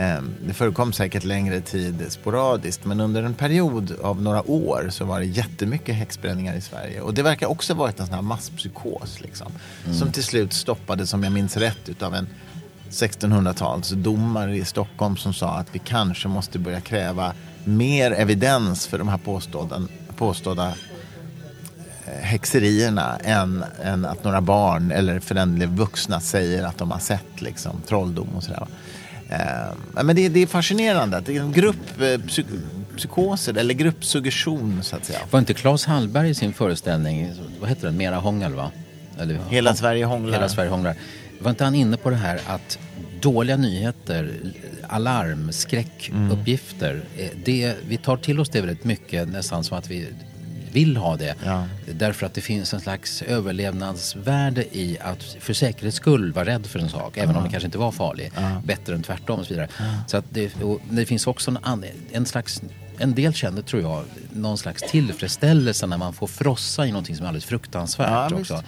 [0.00, 5.04] Ehm, Det förekom säkert längre tid sporadiskt men under en period av några år så
[5.04, 7.00] var det jättemycket häxbränningar i Sverige.
[7.00, 9.52] Och det verkar också ha varit en sån här masspsykos liksom.
[9.98, 12.28] Som till slut stoppades, om jag minns rätt, utav en
[12.90, 17.32] 1600-talsdomare i Stockholm som sa att vi kanske måste börja kräva
[17.64, 19.82] mer evidens för de här påstådda,
[20.16, 20.68] påstådda
[22.06, 26.98] eh, häxerierna än, än att några barn eller för den vuxna säger att de har
[26.98, 28.66] sett liksom, trolldom och sådär.
[29.30, 35.04] Eh, men det, det är fascinerande att det är en grupppsykoser eller gruppsuggestion så att
[35.04, 35.18] säga.
[35.30, 38.70] Var inte Claes Hallberg i sin föreställning, vad heter den, Mera hångel va?
[39.18, 40.32] Eller, Hela Sverige hånglar.
[40.32, 40.94] Hela Sverige hånglar.
[41.40, 42.78] Var inte han inne på det här att
[43.20, 44.34] dåliga nyheter,
[44.88, 50.06] alarm, skräckuppgifter, eh, det, vi tar till oss det väldigt mycket nästan som att vi
[50.72, 51.34] vill ha det.
[51.44, 51.66] Ja.
[51.92, 56.78] Därför att det finns en slags överlevnadsvärde i att för säkerhets skull vara rädd för
[56.78, 58.32] en sak, även om den kanske inte var farlig.
[58.64, 59.68] Bättre än tvärtom och så vidare.
[60.06, 60.52] Så att det,
[60.90, 62.62] det finns också en, en slags
[62.98, 67.24] en del känner, tror jag, någon slags tillfredsställelse när man får frossa i någonting som
[67.24, 68.54] är alldeles fruktansvärt Ja, också.
[68.54, 68.66] visst.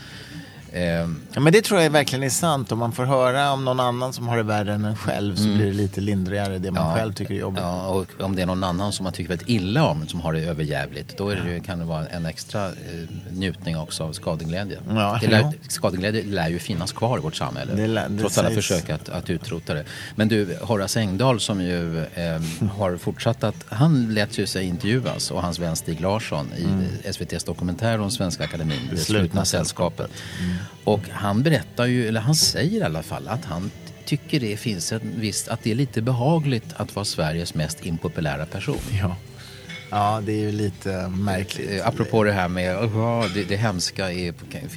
[0.75, 2.73] Ehm, Ja, men det tror jag verkligen är sant.
[2.73, 5.43] Om man får höra om någon annan som har det värre än en själv så
[5.43, 6.91] blir det lite lindrigare det man Mm.
[6.95, 6.99] Ja.
[6.99, 7.63] själv tycker är jobbigt.
[7.63, 10.33] Ja, och om det är någon annan som man tycker väldigt illa om som har
[10.33, 12.73] det överjävligt då är det, kan det vara en extra eh,
[13.31, 14.79] njutning också av skadeglädje.
[14.89, 18.39] Ja, det lär, skadeglädje lär ju finnas kvar i vårt samhälle Det lär- det trots
[18.39, 18.67] alla sägs.
[18.69, 19.85] försök att, att utrota det.
[20.17, 22.41] Men du, Horace Engdahl som ju eh,
[22.77, 26.67] har fortsatt att, han lät ju sig intervjuas och hans vän Stig Larsson i
[27.09, 30.11] SVTs dokumentär om Svenska Akademin, Det, slutna, sällskapet.
[30.85, 33.71] Och han berättar ju, eller han säger i alla fall att han
[34.05, 38.47] tycker det finns en viss, att det är lite behagligt att vara Sveriges mest impopulära
[38.47, 38.79] person.
[39.01, 39.17] Ja.
[39.91, 41.71] ja, det är ju lite märkligt.
[41.81, 44.35] Eh, Apropå det här med "Åh, det, det hemska är,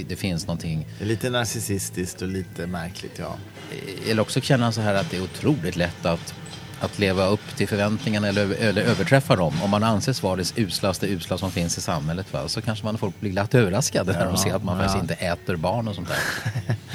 [0.08, 0.88] det finns någonting.
[0.98, 3.36] Det är lite narcissistiskt och lite märkligt, ja.
[3.71, 6.34] eh, Eller också känner han så här att det är otroligt lätt att,
[6.80, 9.54] att leva upp till förväntningarna eller, eller överträffa dem.
[9.64, 12.48] Om man anses vara det uslaste usla som finns i samhället va?
[12.48, 14.84] så kanske man folk blir glatt överraskade när de ser att man ja.
[14.84, 16.76] faktiskt inte äter barn och sånt där.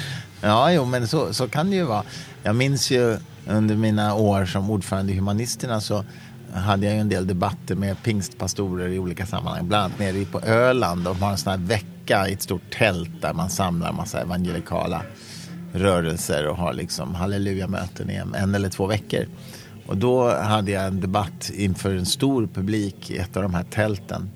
[0.43, 2.03] Ja, jo, men så, så kan det ju vara.
[2.43, 3.17] Jag minns ju
[3.47, 6.05] under mina år som ordförande i Humanisterna så
[6.53, 9.67] hade jag ju en del debatter med pingstpastorer i olika sammanhang.
[9.67, 11.03] Bland annat nere på Öland.
[11.03, 15.01] De har en sån här vecka i ett stort tält där man samlar massa evangelikala
[15.73, 19.25] rörelser och har liksom halleluja-möten i en eller två veckor.
[19.91, 23.63] Och då hade jag en debatt inför en stor publik i ett av de här
[23.63, 24.29] tälten.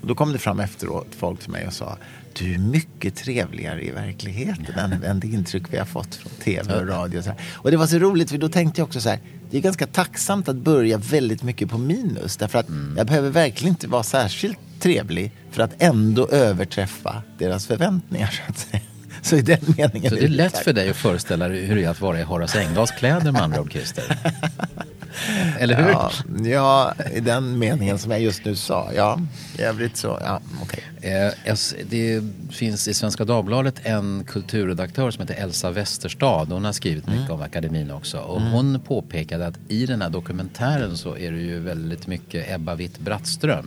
[0.00, 1.98] Och då kom det fram efteråt folk till mig och sa
[2.32, 6.80] du är mycket trevligare i verkligheten än, än det intryck vi har fått från tv
[6.80, 7.18] och radio.
[7.18, 7.40] Och, så här.
[7.54, 9.18] och det var så roligt för då tänkte jag också så här.
[9.50, 12.36] Det är ganska tacksamt att börja väldigt mycket på minus.
[12.36, 18.40] Därför att jag behöver verkligen inte vara särskilt trevlig för att ändå överträffa deras förväntningar.
[18.46, 18.82] Så, att säga.
[19.22, 21.84] Så i den meningen Så det är lätt för dig att föräställa dig hur det
[21.84, 24.04] är att vara i Horace Engdahls kläder med andra ord Christer.
[25.58, 25.90] Eller hur?
[25.90, 26.12] Ja,
[26.44, 28.90] ja, i den meningen som jag just nu sa.
[28.96, 29.20] Ja,
[29.58, 30.84] i övrigt så, ja, okej.
[31.00, 31.54] Eh,
[31.90, 36.44] Det finns i Svenska Dagbladet en kulturredaktör som heter Elsa Westerstad.
[36.50, 38.18] Hon har skrivit mycket om akademin också.
[38.18, 42.74] Och Hon påpekade att i den här dokumentären så är det ju väldigt mycket Ebba
[42.74, 43.66] Witt-Brattström,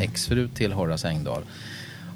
[0.00, 1.42] exfru till Horace Engdahl.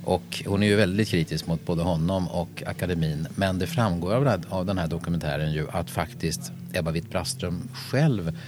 [0.06, 3.28] Och hon är ju väldigt kritisk mot både honom och akademin.
[3.34, 7.68] Men det framgår av, det här, av den här dokumentären ju att faktiskt Ebba Witt-Brattström
[7.74, 8.38] själv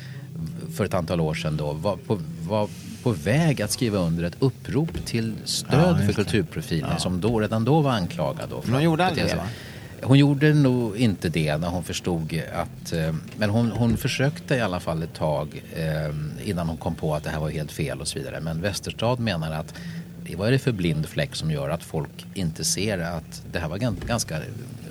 [0.77, 2.19] för ett antal år sedan då var på,
[2.49, 2.69] var
[3.03, 7.81] på väg att skriva under ett upprop till stöd för kulturprofilen som då, redan då
[7.81, 8.49] var anklagad.
[8.51, 9.49] Då Men hon gjorde aldrig det, va?
[10.03, 12.93] Hon gjorde nog inte det när hon förstod att...
[12.93, 17.15] Eh, men hon, hon försökte i alla fall ett tag eh, innan hon kom på
[17.15, 18.41] att det här var helt fel och så vidare.
[18.41, 19.75] Men Westerstad menar att
[20.37, 23.69] vad är det för blind fläck som gör att folk inte ser att det här
[23.69, 24.39] var gan- ganska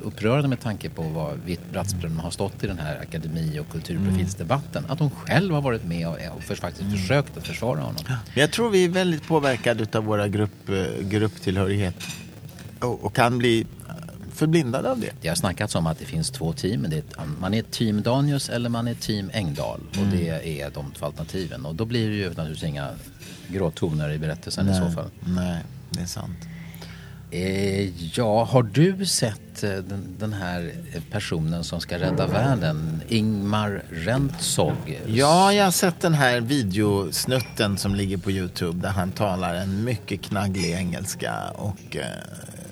[0.04, 1.40] upprörande med tanke på vad
[1.72, 4.86] Brattström har stått i den här akademi och kulturprofilsdebatten.
[4.90, 8.04] Att hon själv har varit med och, och faktiskt försökt att försvara honom.
[8.34, 11.96] Jag tror vi är väldigt påverkade av våra grupp, eh, grupptillhörighet.
[12.80, 13.66] Och, och kan bli
[14.38, 15.12] förblindade av det.
[15.22, 16.86] Det har snackats om att det finns två team.
[16.90, 17.04] Det är,
[17.40, 19.80] man är team Danius eller man är team Engdahl.
[19.90, 20.10] Och Mm.
[20.18, 21.66] det är de två alternativen.
[21.66, 22.90] Och då blir det ju naturligtvis inga
[23.48, 24.76] gråtoner i berättelsen Nej.
[24.76, 25.10] i så fall.
[25.26, 26.38] Nej, det är sant.
[27.32, 30.72] Eh, ja, har du sett eh, den, den här
[31.12, 33.02] personen som ska rädda världen?
[33.08, 35.00] Ingmar Rentzog.
[35.08, 39.84] Ja, jag har sett den här videosnutten som ligger på Youtube där han talar en
[39.84, 42.06] mycket knagglig engelska och eh,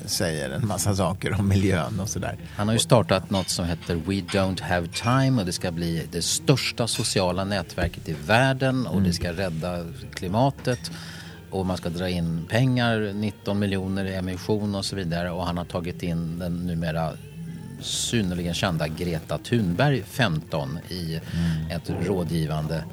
[0.07, 2.37] säger en massa saker om miljön och sådär.
[2.55, 6.07] Han har ju startat något som heter We Don't Have Time och det ska bli
[6.11, 10.91] det största sociala nätverket i världen och det ska rädda klimatet.
[11.51, 15.31] Och man ska dra in pengar, 19 miljoner i emission och så vidare.
[15.31, 17.11] Och han har tagit in den numera
[17.81, 21.19] synnerligen kända Greta Thunberg 15 i
[21.71, 22.83] ett rådgivande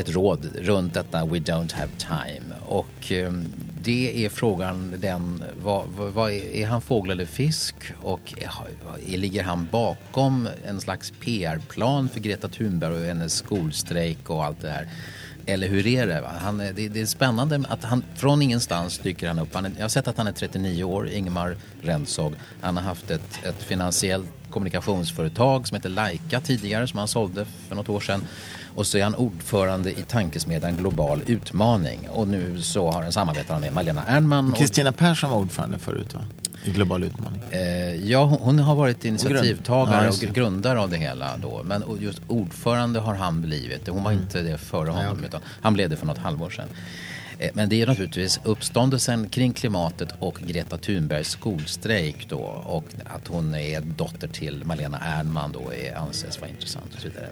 [0.00, 2.54] ett råd runt detta We Don't Have Time.
[2.66, 3.44] Och ehm,
[3.82, 7.74] det är frågan den, vad, vad, vad är, är han fågel eller fisk?
[8.02, 8.34] Och
[9.06, 14.60] är, ligger han bakom en slags PR-plan för Greta Thunberg och hennes skolstrejk och allt
[14.60, 14.88] det här?
[15.46, 16.30] Eller hur är det?
[16.38, 16.72] Han, det?
[16.72, 19.54] Det är spännande att han från ingenstans dyker han upp.
[19.54, 22.34] Han är, jag har sett att han är 39 år, Ingmar Rentzhog.
[22.60, 27.74] Han har haft ett, ett finansiellt kommunikationsföretag som heter Laika tidigare som han sålde för
[27.74, 28.24] något år sedan.
[28.76, 32.08] Och så är han ordförande i tankesmedjan Global Utmaning.
[32.08, 34.50] Och nu så har han samarbetar han med Malena Ernman.
[34.52, 36.20] Och, Kristina Persson var ordförande förut va?
[36.64, 37.40] I Global utmaning.
[37.50, 40.26] eh, ja, hon, har varit initiativtagare Ja, och just det.
[40.26, 41.62] grundare av det hela då.
[41.64, 43.88] Men just ordförande har han blivit.
[43.88, 45.24] Hon var inte det före honom okej.
[45.26, 46.68] utan han blev det för något halvår sedan.
[47.38, 53.28] Eh, Men det är naturligtvis uppståndelsen kring klimatet och Greta Thunbergs skolstrejk då och att
[53.28, 57.28] hon är dotter till Malena Ernman då är, anses vara intressant och så vidare.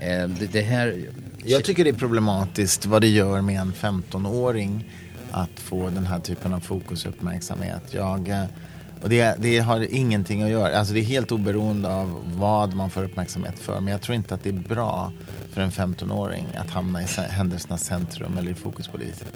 [0.00, 1.04] Eh, Det, det här...
[1.44, 4.84] Jag tycker det är problematiskt vad det gör med en 15-åring
[5.30, 7.82] att få den här typen av fokus och uppmärksamhet.
[7.90, 8.44] Jag, eh,
[9.02, 12.90] och det, det har ingenting att göra, alltså det är helt oberoende av vad man
[12.90, 13.80] får uppmärksamhet för.
[13.80, 15.12] Men jag tror inte att det är bra
[15.52, 19.32] för en 15-åring att hamna i se- händelsernas centrum eller i fokus på det viset.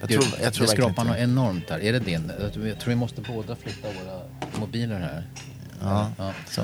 [0.00, 1.78] Jag tror, jag tror det skrapar något enormt där.
[1.82, 2.32] Är det din?
[2.40, 4.20] Jag tror jag tror vi måste båda flytta våra
[4.60, 5.26] mobiler här.
[5.82, 6.32] Ja, Ja.
[6.50, 6.62] så.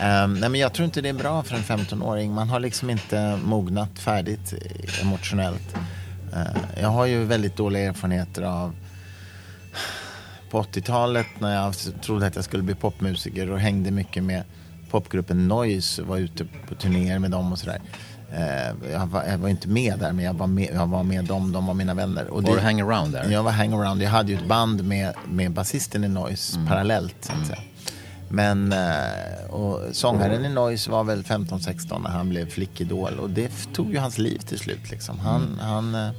[0.00, 2.32] Ehm, nej, men jag tror inte det är bra för en 15-åring.
[2.32, 4.54] Man har liksom inte mognat färdigt
[5.02, 5.74] emotionellt.
[6.34, 8.74] Eh, jag har ju väldigt dåliga erfarenheter av
[10.50, 14.42] på 80-talet när jag trodde att jag skulle bli popmusiker och hängde mycket med
[14.90, 16.02] popgruppen Noise.
[16.02, 17.80] Var ute på turnéer med dem och sådär.
[18.32, 21.24] Eh, jag, var, jag var inte med där men jag var med, jag var med
[21.24, 22.26] dem, de var mina vänner.
[22.28, 23.30] Och Var du hangaround där?
[23.30, 24.02] jag var hangaround.
[24.02, 26.68] Jag hade ju ett band med, med basisten i Noise Mm.
[26.68, 27.16] parallellt.
[27.20, 27.58] Så att säga.
[28.32, 33.18] Men eh, och sångaren i Noise var väl 15-16 när han blev flickidol.
[33.18, 34.90] Och det tog ju hans liv till slut.
[34.90, 35.18] Liksom.
[35.18, 35.58] Han, Mm.
[35.58, 36.10] han eh,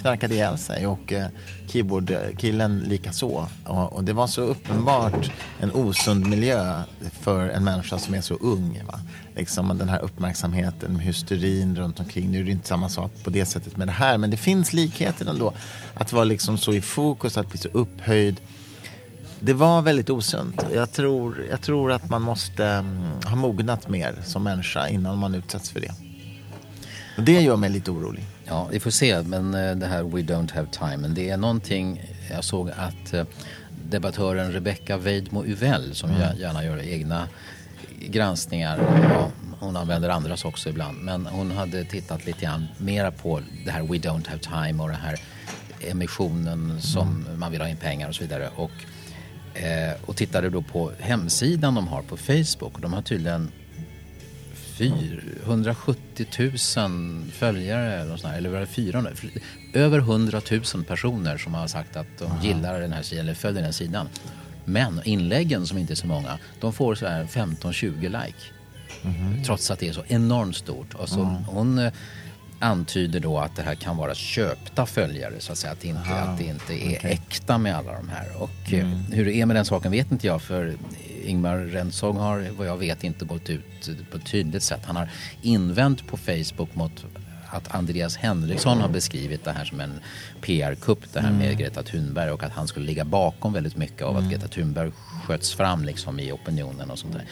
[0.00, 1.26] knarkade ihjäl sig och eh,
[1.68, 3.46] keyboardkillen lika så.
[3.64, 6.82] Och, och det var så uppenbart en osund miljö
[7.20, 8.80] för en människa som är så ung.
[8.86, 9.00] Va?
[9.36, 12.30] Liksom den här uppmärksamheten, hysterin runt omkring.
[12.30, 14.18] Nu är det inte samma sak på det sättet med det här.
[14.18, 15.52] Men det finns likheter ändå.
[15.94, 18.40] Att vara liksom så i fokus, att bli så upphöjd.
[19.46, 20.66] Det var väldigt osunt.
[20.74, 25.34] Jag tror, jag tror att man måste mm, ha mognat mer som människa innan man
[25.34, 25.92] utsätts för det.
[27.16, 28.24] Och det gör mig lite orolig.
[28.44, 29.22] Ja, vi får se.
[29.22, 30.96] Men eh, det här We Don't Have Time.
[30.96, 33.24] Men det är någonting, jag såg att eh,
[33.90, 37.28] debattören Rebecca Weidmo Uvell som gär- gärna gör egna
[38.00, 38.78] granskningar.
[39.14, 39.30] Ja,
[39.60, 40.98] hon använder andras också ibland.
[41.02, 44.38] Men hon hade tittat lite grann mera på det här We Don't Have
[44.68, 45.20] Time och det här
[45.90, 48.50] emissionen som man vill ha in pengar och så vidare.
[48.56, 48.70] Och,
[49.62, 52.74] eh, och tittade då på hemsidan de har på Facebook.
[52.74, 53.52] Och de har tydligen
[54.78, 59.10] 470 000 följare eller, här, eller var det 400?
[59.72, 60.40] Över 100
[60.74, 63.72] 000 personer som har sagt att de gillar den här sidan eller följer den här
[63.72, 64.08] sidan.
[64.64, 68.38] Men inläggen som inte är så många, de får så här 15-20 like.
[69.44, 70.94] Trots att det är så enormt stort.
[70.94, 71.92] Och så Hon eh,
[72.58, 75.72] antyder då att det här kan vara köpta följare så att säga.
[75.72, 78.42] Att det inte, att det inte är äkta med alla de här.
[78.42, 80.74] Och eh, hur det är med den saken vet inte jag för
[81.24, 84.80] Ingmar Rentzog har vad jag vet inte gått ut på ett tydligt sätt.
[84.84, 85.08] Han har
[85.42, 87.04] invänt på Facebook mot
[87.48, 90.00] att Andreas Henriksson har beskrivit det här som en
[90.40, 94.16] PR-kupp, det här med Greta Thunberg och att han skulle ligga bakom väldigt mycket av
[94.16, 94.90] att Greta Thunberg
[95.24, 97.24] sköts fram liksom i opinionen och sånt där.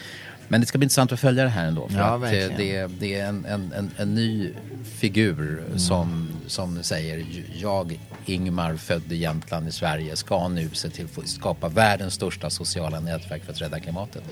[0.47, 1.87] Men det ska bli intressant att följa det här ändå.
[1.89, 2.57] För Ja, att eh, verkligen.
[2.57, 4.53] det, det är en, en, en, en ny
[4.99, 7.25] figur som, som säger
[7.61, 12.49] jag, Ingmar, född i Jämtland i Sverige, ska nu se till att skapa världens största
[12.49, 14.23] sociala nätverk för att rädda klimatet.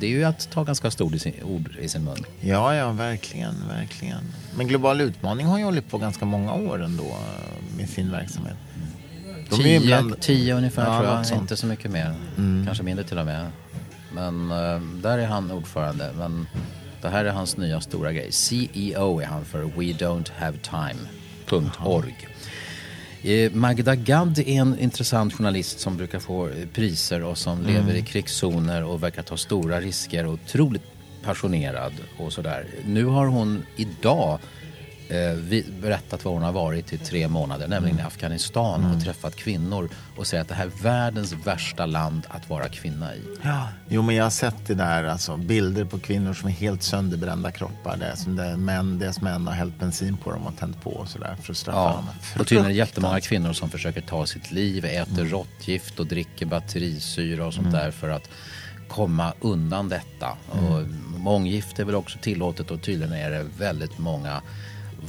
[0.00, 2.24] Det är ju att ta ganska sin, ord i sin mun.
[2.40, 4.20] Ja, ja, verkligen, verkligen.
[4.56, 8.56] Men Global utmaning har ju hållit på ganska många år ändå eh, med sin verksamhet.
[9.50, 12.14] De är tio, ibland- tio ungefär Ja, tror jag, inte så mycket mer.
[12.66, 13.46] Kanske mindre till och med.
[14.16, 16.12] Men eh, där är han ordförande.
[16.18, 16.46] Men
[17.02, 18.32] det här är hans nya stora grej.
[18.32, 22.28] CEO är han för We Don't Have Time.org.
[23.22, 28.02] Eh, Magda Gad är en intressant journalist som brukar få priser och som lever i
[28.02, 30.82] krigszoner och verkar ta stora risker och otroligt
[31.24, 32.66] passionerad och sådär.
[32.84, 34.38] Nu har hon idag
[35.08, 39.36] eh, vi, berättat var hon har varit i tre månader, nämligen i Afghanistan och träffat
[39.36, 43.22] kvinnor och säger att det här är världens värsta land att vara kvinna i.
[43.42, 43.68] Ja.
[43.88, 47.50] Jo, men jag har sett det där, alltså, bilder på kvinnor som är helt sönderbrända
[47.50, 47.96] kroppar.
[47.96, 50.90] Det är som det, män, deras män har hällt bensin på dem och tänt på
[50.90, 52.06] och sådär för att straffa Ja, dem.
[52.40, 56.46] och tydligen är det jättemånga kvinnor som försöker ta sitt liv, äter råttgift och dricker
[56.46, 58.28] batterisyra och sånt där för att
[58.88, 60.28] komma undan detta.
[60.50, 60.82] Och
[61.18, 64.42] månggifte är väl också tillåtet och tydligen är det väldigt många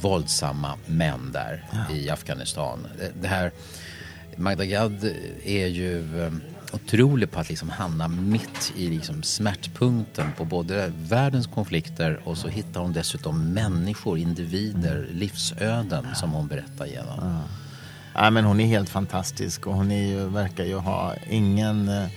[0.00, 2.86] våldsamma män där i Afghanistan.
[3.20, 3.50] Det- här,
[4.36, 5.04] Magda Gad
[5.44, 6.32] är ju eh,
[6.72, 12.48] otrolig på att liksom hamna mitt i liksom smärtpunkten på både världens konflikter och så
[12.48, 17.38] hittar hon dessutom människor, individer, livsöden som hon berättar igenom.
[18.14, 22.08] Ja, men hon är helt fantastisk och hon är ju, verkar ju ha ingen, eh,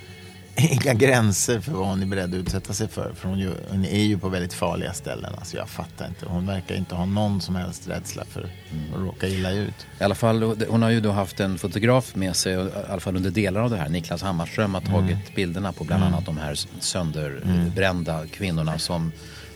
[0.56, 3.14] inga gränser för vad hon är beredd att utsätta sig för.
[3.16, 5.34] För hon, ju, hon är ju på väldigt farliga ställen.
[5.38, 6.26] Alltså jag fattar inte.
[6.26, 9.88] Hon verkar inte ha någon som helst rädsla för att råka illa ut.
[9.99, 13.16] I alla fall, hon har ju då haft en fotograf med sig, i alla fall
[13.16, 13.89] under delar av det här.
[13.89, 19.12] Niklas Hammarström har tagit bilderna på bland annat de här sönderbrända kvinnorna som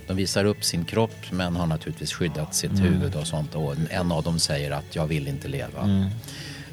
[0.08, 3.56] de visar upp sin kropp men har naturligtvis skyddat sitt huvud och sånt.
[3.56, 6.10] Och en av dem säger att jag vill inte leva.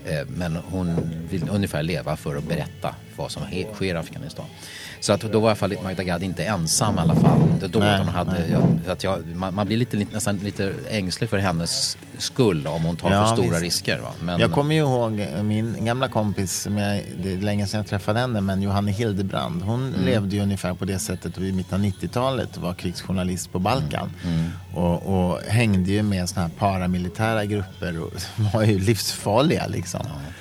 [0.07, 3.43] Eh, men hon vill ungefär leva för att berätta vad som
[3.73, 4.47] sker i Afghanistan.
[5.03, 7.41] Så att då var i alla fall Magda Gad inte ensam i alla fall.
[7.61, 10.75] Det då Nej, hon hade, ja, så att jag, man, man blir lite, nästan lite
[10.91, 13.63] ängslig för hennes skull om hon tar Ja, för stora visst.
[13.63, 13.99] risker.
[13.99, 14.11] Va?
[14.23, 18.21] Men, Jag kommer ju ihåg min gamla kompis, jag, det är länge sedan jag träffade
[18.21, 19.63] henne, men Johanne Hildebrand.
[19.63, 23.59] Hon levde ju ungefär på det sättet vid mitten av 90-talet och var krigsjournalist på
[23.59, 24.11] Balkan.
[24.75, 28.13] Och, och hängde ju med såna här paramilitära grupper och
[28.55, 30.01] var ju livsfarliga liksom.
[30.01, 30.33] Eh,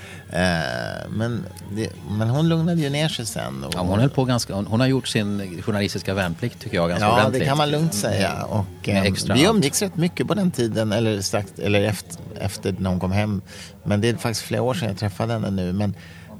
[1.10, 3.64] men, det, men hon lugnade ju ner sig sen.
[3.64, 6.90] Och, ja, hon, höll på ganska, hon, hon har gjort sin journalistiska värnplikt tycker jag
[6.90, 7.40] ganska Ja, ordentligt.
[7.42, 8.44] det kan man lugnt säga.
[8.44, 12.76] Och, Med eh, vi umgicks rätt mycket på den tiden, eller, strax, eller efter, efter
[12.80, 13.42] när hon kom hem.
[13.84, 15.74] Men det är faktiskt flera år sedan jag träffade henne nu.
[15.74, 15.94] Men,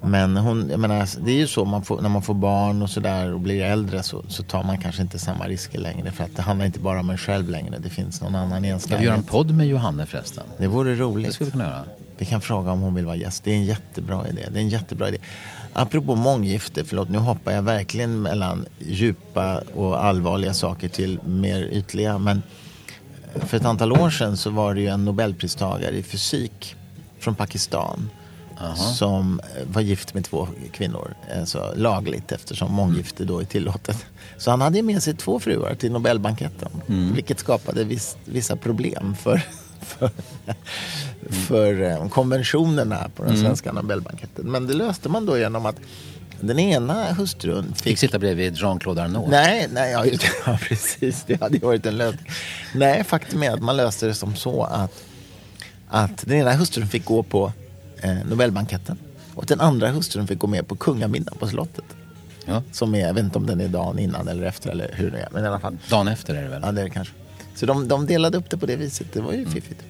[0.04, 2.90] men hon, jag menar, det är ju så, man får, när man får barn och
[2.90, 6.12] sådär och blir äldre så, så tar man kanske inte samma risker längre.
[6.12, 8.68] För att det handlar inte bara om en själv längre, det finns någon annan i
[8.68, 10.44] ens Ska vi göra en podd med Johanne förresten?
[10.58, 11.34] Det vore Det roligt.
[11.34, 11.84] skulle vi kunna göra.
[12.22, 13.44] Vi kan fråga om hon vill vara gäst.
[13.44, 14.48] Det är en jättebra idé.
[14.52, 15.18] Det är en jättebra idé.
[15.74, 22.18] Apropå månggifte, förlåt, nu hoppar jag verkligen mellan djupa och allvarliga saker till mer ytliga.
[22.18, 22.42] Men
[23.36, 26.76] för ett antal år sedan så var det ju en nobelpristagare i fysik
[27.20, 28.10] från Pakistan
[28.76, 31.14] som eh, var gift med två kvinnor.
[31.40, 34.06] Alltså lagligt eftersom månggifte då är tillåtet.
[34.38, 36.70] Så han hade med sig två fruar till Nobelbanketten.
[37.16, 39.42] Vilket skapade viss, vissa problem för,
[39.82, 40.10] för,
[41.48, 44.52] för eh, konventionerna på den svenska Nobelbanketten.
[44.52, 45.76] Men det löste man då genom att
[46.40, 49.30] den ena hustrun Fick fick sitta bredvid Jean-Claude Arnault.
[49.30, 51.24] Nej, nej ja, just ja, precis.
[51.28, 52.32] Det hade varit en lösning.
[52.76, 55.04] Nej, faktum är att man löste det som så att,
[55.88, 57.52] att den ena hustrun fick gå på
[58.02, 58.98] eh, Nobelbanketten
[59.36, 61.86] och den andra hustrun fick gå med på kungamiddagen på slottet.
[62.46, 62.64] Ja.
[62.72, 65.20] Som är, jag vet inte om den är dagen innan eller efter eller hur det
[65.20, 65.28] är.
[65.32, 65.78] Men i alla fall.
[65.90, 66.62] Dagen efter är det väl?
[66.64, 67.14] Ja, det är det kanske.
[67.62, 69.14] Så de, de delade upp det på det viset.
[69.14, 69.82] Det var ju fiffigt.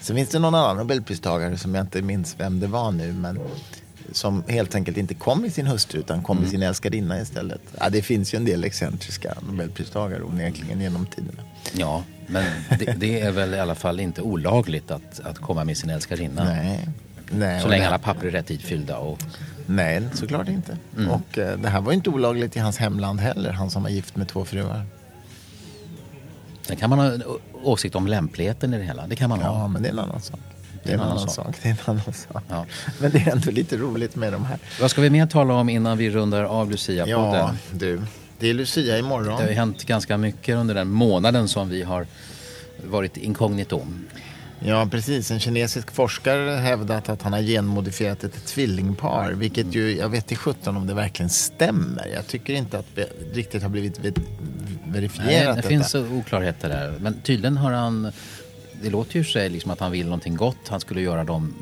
[0.00, 3.12] Sen finns det någon annan Nobelpristagare som jag inte minns vem det var nu.
[3.12, 3.38] Men
[4.12, 7.60] som helt enkelt inte kom med sin hustru utan kom med sin älskarinna istället.
[7.80, 11.42] Ja, det finns ju en del excentriska Nobelpristagare onekligen genom tiderna.
[11.72, 12.44] Ja, men
[12.78, 16.44] det, det är väl i alla fall inte olagligt att, att komma med sin älskarinna.
[16.44, 16.88] Nej.
[17.30, 18.98] Nej, Så länge det- alla papper är rätt ifyllda.
[18.98, 19.18] Och,
[19.66, 20.76] Nej, såklart inte.
[21.10, 23.52] Och eh, det här var ju inte olagligt i hans hemland heller.
[23.52, 24.82] Han som var gift med två fruar.
[26.68, 27.18] Sen kan man ha
[27.62, 29.06] åsikt om lämpligheten i det hela.
[29.06, 29.60] Det kan man ha.
[29.60, 30.40] Ja, men det är en annan sak.
[30.82, 31.56] Det är en annan sak.
[31.62, 32.42] Det är en annan sak.
[32.48, 32.66] Ja.
[33.00, 34.58] Men det är ändå lite roligt med de här.
[34.80, 37.34] Vad ska vi mer tala om innan vi rundar av Lucia-podden?
[37.34, 38.02] Ja, du.
[38.38, 39.26] Det är Lucia imorgon.
[39.26, 42.06] Det har ju hänt ganska mycket under den månaden som vi har
[42.86, 43.82] varit inkognito.
[44.60, 45.30] Ja, precis.
[45.30, 49.32] En kinesisk forskare hävdat att han har genmodifierat ett tvillingpar.
[49.32, 52.06] Vilket ju, jag vet till sjutton om det verkligen stämmer.
[52.14, 53.98] Jag tycker inte att det riktigt har blivit
[54.92, 55.68] verifierat Nej, det detta.
[55.68, 56.94] finns oklarheter där.
[57.00, 58.12] Men tydligen har han...
[58.82, 60.68] Det låter ju sig liksom att han vill någonting gott.
[60.68, 61.54] Han skulle göra dem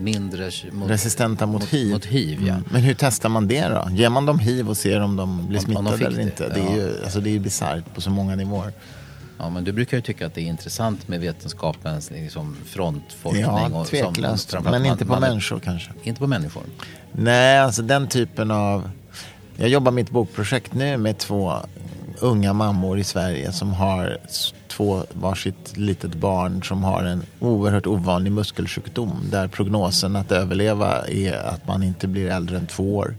[0.00, 0.50] mindre...
[0.72, 1.90] Mot, Resistenta mot, mot, hiv.
[1.92, 2.52] Mot hiv, ja.
[2.52, 2.64] Mm.
[2.70, 3.88] Men hur testar man det då?
[3.90, 6.48] Ger man dem hiv och ser om de blir de smittade fick eller det, inte?
[6.48, 6.76] Det är ja.
[6.76, 8.72] ju alltså, det är bisarrt på så många nivåer.
[9.38, 13.42] Ja, men du brukar ju tycka att det är intressant med vetenskapens liksom, frontforskning.
[13.42, 14.52] Ja, tveklöst.
[14.52, 15.90] Men man- inte på man- människor kanske.
[16.02, 16.62] Inte på människor.
[17.12, 18.90] Nej, alltså den typen av...
[19.56, 21.52] Jag jobbar mitt bokprojekt nu med två
[22.20, 24.18] unga mammor i Sverige som har
[24.68, 31.32] två varsitt litet barn som har en oerhört ovanlig muskelsjukdom där prognosen att överleva är
[31.32, 33.16] att man inte blir äldre än två år.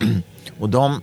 [0.58, 1.02] Och de,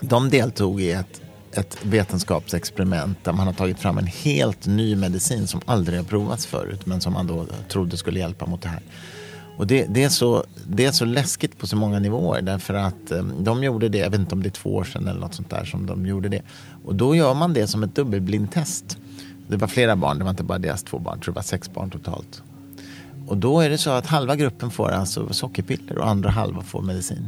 [0.00, 1.20] de deltog i ett,
[1.52, 6.46] ett vetenskapsexperiment där man har tagit fram en helt ny medicin som aldrig har provats
[6.46, 8.82] förut men som man då trodde skulle hjälpa mot det här.
[9.60, 13.10] Och det, det, är så, det är så läskigt på så många nivåer därför att
[13.10, 15.34] eh, de gjorde det, jag vet inte om det är två år sedan eller något
[15.34, 16.42] sånt där som de gjorde det.
[16.84, 18.98] Och då gör man det som ett dubbelblindtest.
[19.48, 21.42] Det var flera barn, det var inte bara deras två barn, jag tror det var
[21.42, 22.42] sex barn totalt.
[23.26, 26.82] Och då är det så att halva gruppen får alltså sockerpiller och andra halva får
[26.82, 27.26] medicin.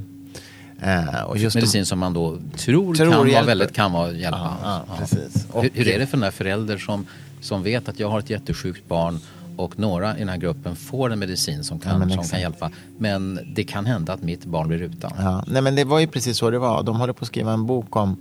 [0.83, 1.05] Eh,
[1.35, 4.57] de- Medicin som man då tror, Tror kan vara väldigt kan vara hjälpa.
[4.63, 5.47] Ja, ja, precis.
[5.53, 7.07] Och- Hur, hur är det för den här förälder som,
[7.41, 9.21] som vet att jag har ett jättesjukt barn
[9.57, 12.31] och några i den här gruppen får en medicin som Ja, kan, men som exakt.
[12.33, 12.71] kan hjälpa.
[12.99, 15.13] Men det kan hända att mitt barn blir utan.
[15.19, 16.83] Ja, nej men det var ju precis så det var.
[16.83, 18.17] De håller på att skriva en bok om,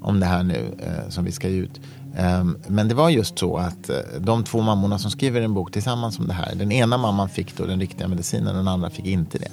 [0.00, 1.80] om det här nu eh, som vi ska ge ut.
[2.16, 5.72] Ehm, men det var just så att eh, de två mammorna som skriver en bok
[5.72, 6.54] tillsammans om det här.
[6.54, 9.50] Den ena mamman fick då den riktiga medicinen, den andra fick inte det.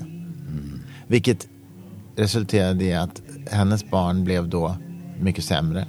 [1.07, 1.47] Vilket
[2.15, 3.21] resulterade i att
[3.51, 4.75] hennes barn blev då
[5.19, 5.86] mycket sämre.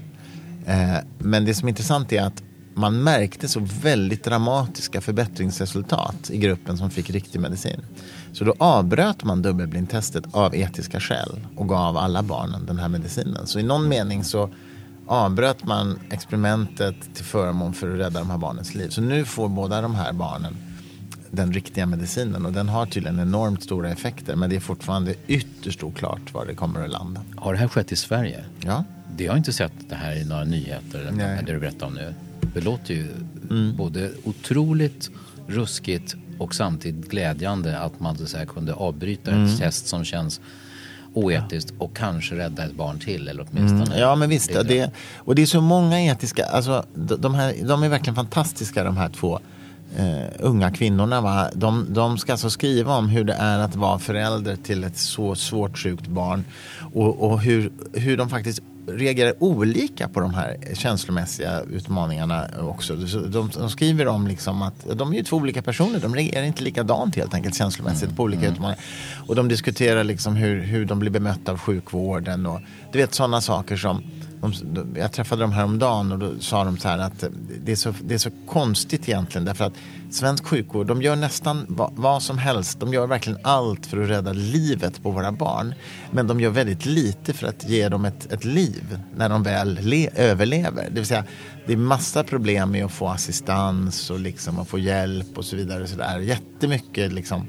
[0.66, 2.42] Eh, men det som är intressant är att
[2.80, 7.80] man märkte så väldigt dramatiska förbättringsresultat i gruppen som fick riktig medicin.
[8.32, 13.46] Så då avbröt man dubbelblindtestet av etiska skäl och gav alla barnen den här medicinen.
[13.46, 14.50] Så i någon mening så
[15.06, 18.88] avbröt man experimentet till förmån för att rädda de här barnens liv.
[18.88, 20.56] Så nu får båda de här barnen
[21.30, 25.82] den riktiga medicinen och den har tydligen enormt stora effekter men det är fortfarande ytterst
[25.82, 27.20] oklart var det kommer att landa.
[27.36, 28.44] Har det här skett i Sverige?
[28.60, 28.84] Ja.
[29.16, 31.42] Det har jag inte sett det här i några nyheter, Nej.
[31.46, 32.14] Det du berättar om nu.
[32.54, 33.08] Det låter ju
[33.76, 35.10] både otroligt
[35.46, 39.44] ruskigt och samtidigt glädjande att man så säga, kunde avbryta Mm.
[39.44, 40.40] ett test som känns
[41.14, 43.84] oetiskt och kanske rädda ett barn till eller åtminstone.
[43.86, 43.98] Mm.
[43.98, 44.46] Ja, men visst.
[44.48, 44.62] lindra.
[44.62, 48.96] Det, och det är så många etiska, alltså, de, här, de är verkligen fantastiska de
[48.96, 49.40] här två
[49.96, 51.20] eh, unga kvinnorna.
[51.20, 51.50] Va?
[51.54, 55.34] De, de ska alltså skriva om hur det är att vara förälder till ett så
[55.34, 56.44] svårt sjukt barn
[56.94, 58.62] och, och hur, hur de faktiskt
[58.96, 63.06] reagerar olika på de här känslomässiga utmaningarna också.
[63.06, 66.44] Så De, de skriver om liksom att de är ju två olika personer, de reagerar
[66.44, 68.78] inte likadant helt enkelt känslomässigt på olika utmaningar.
[69.26, 72.60] Och de diskuterar liksom hur, hur de blir bemötta av sjukvården och
[72.92, 74.02] du vet sådana saker som
[74.40, 77.24] de, de, jag träffade dem häromdagen och då sa de så här att
[77.64, 79.72] det är så, det är så konstigt egentligen därför att
[80.10, 82.80] svensk sjukvård, de gör nästan va, vad som helst.
[82.80, 85.74] De gör verkligen allt för att rädda livet på våra barn.
[86.10, 89.78] Men de gör väldigt lite för att ge dem ett, ett liv när de väl
[89.80, 90.84] le, överlever.
[90.84, 91.24] Det vill säga,
[91.66, 95.56] det är massa problem med att få assistans och liksom att få hjälp och så
[95.56, 95.82] vidare.
[95.82, 96.18] Och så där.
[96.18, 97.48] Jättemycket liksom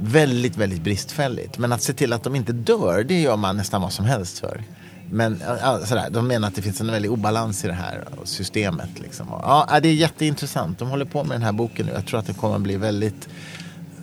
[0.00, 1.58] väldigt, väldigt bristfälligt.
[1.58, 4.38] Men att se till att de inte dör, det gör man nästan vad som helst
[4.38, 4.64] för.
[5.10, 5.38] Men
[5.84, 8.90] sådär, de menar att det finns en väldig obalans i det här systemet.
[9.00, 9.26] Liksom.
[9.30, 10.78] Ja, det är jätteintressant.
[10.78, 11.92] De håller på med den här boken nu.
[11.92, 13.28] Jag tror att det kommer bli väldigt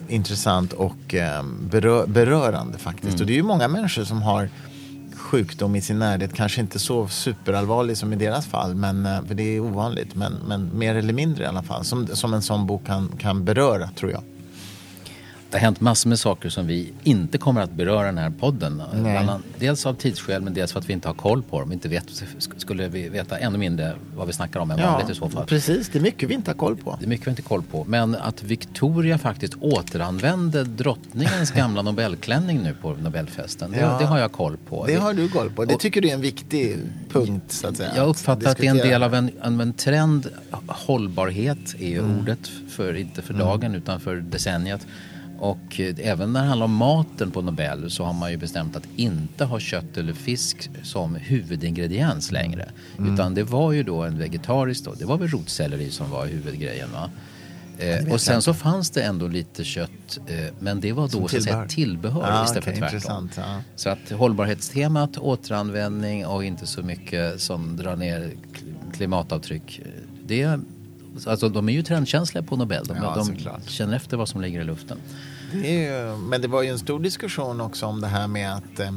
[0.07, 3.19] intressant och eh, berö berörande faktiskt.
[3.19, 4.49] Och det är ju många människor som har
[5.15, 6.33] sjukdom i sin närhet.
[6.33, 10.15] Kanske inte så superallvarlig som i deras fall, men, eh, för det är ovanligt.
[10.15, 11.85] Men, men mer eller mindre i alla fall.
[11.85, 14.21] Som, som en sån bok kan, kan beröra, tror jag.
[15.53, 18.29] Det har hänt massor med saker som vi inte kommer att beröra i den här
[18.29, 18.81] podden.
[18.81, 21.71] Annat- Dels av tidsskäl men dels för att vi inte har koll på dem.
[21.71, 22.23] Inte vet,
[22.57, 25.45] skulle vi veta ännu mindre vad vi snackar om än vanligt i så fall.
[25.45, 25.89] precis.
[25.89, 26.97] Det är mycket vi inte har koll på.
[26.99, 27.83] Det är mycket vi inte har koll på.
[27.87, 33.71] Men att Victoria faktiskt återanvände drottningens gamla Nobelklänning nu på Nobelfesten.
[33.71, 33.97] Det, Ja.
[33.99, 34.85] det har jag koll på.
[34.85, 35.65] Det har du koll på.
[35.65, 36.77] Det tycker du är en viktig
[37.11, 37.89] punkt, så att säga.
[37.95, 40.27] Jag uppfattar att det är en del av en, en, en trend.
[40.67, 44.87] Hållbarhet är ju ordet, för, inte för dagen utan för decenniet.
[45.43, 48.75] Och eh, även när det handlar om maten på Nobel så har man ju bestämt
[48.75, 52.69] att inte ha kött eller fisk som huvudingrediens längre.
[52.99, 56.91] Utan det var ju då en vegetarisk då, det var väl rotselleri som var huvudgrejen
[56.91, 57.09] va?
[57.79, 61.23] Eh, och sen så fanns det ändå lite kött eh, men det var då så
[61.25, 61.67] att säga tillbehör.
[61.67, 63.29] tillbehör Ja, istället okej, för tvärtom.
[63.37, 63.61] ja.
[63.75, 68.19] Så att hållbarhetstemat, återanvändning och inte så mycket som drar ner
[68.53, 69.81] kl- klimatavtryck.
[70.27, 70.59] Det är,
[71.25, 72.85] alltså de är ju trendkänsliga på Nobel.
[72.85, 74.97] De, Ja, de känner efter vad som ligger i luften.
[75.53, 78.79] Det ju, men det var ju en stor diskussion också om det här med att
[78.79, 78.91] eh,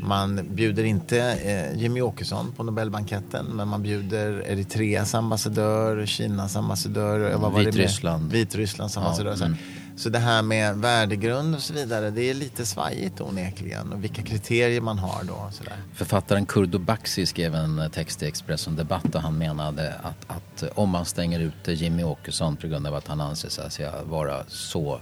[0.00, 7.20] man bjuder inte eh, Jimmy Åkesson på Nobelbanketten men man bjuder Eritreas ambassadör, Kinas ambassadör,
[7.20, 7.72] mm, vad var det mer?
[7.72, 8.32] Vitryssland.
[8.32, 9.30] Vitrysslands ambassadör.
[9.30, 9.56] Ja, så mm.
[9.96, 13.92] Så det här med värdegrund och så vidare, det är lite svajigt onekligen.
[13.92, 15.48] Och vilka kriterier man har då.
[15.52, 15.76] Så där.
[15.94, 20.90] Författaren Kurdo Baxi skrev en text i Expressen Debatt där han menade att, att om
[20.90, 25.00] man stänger ute Jimmy Åkesson på grund av att han anser sig vara så eh,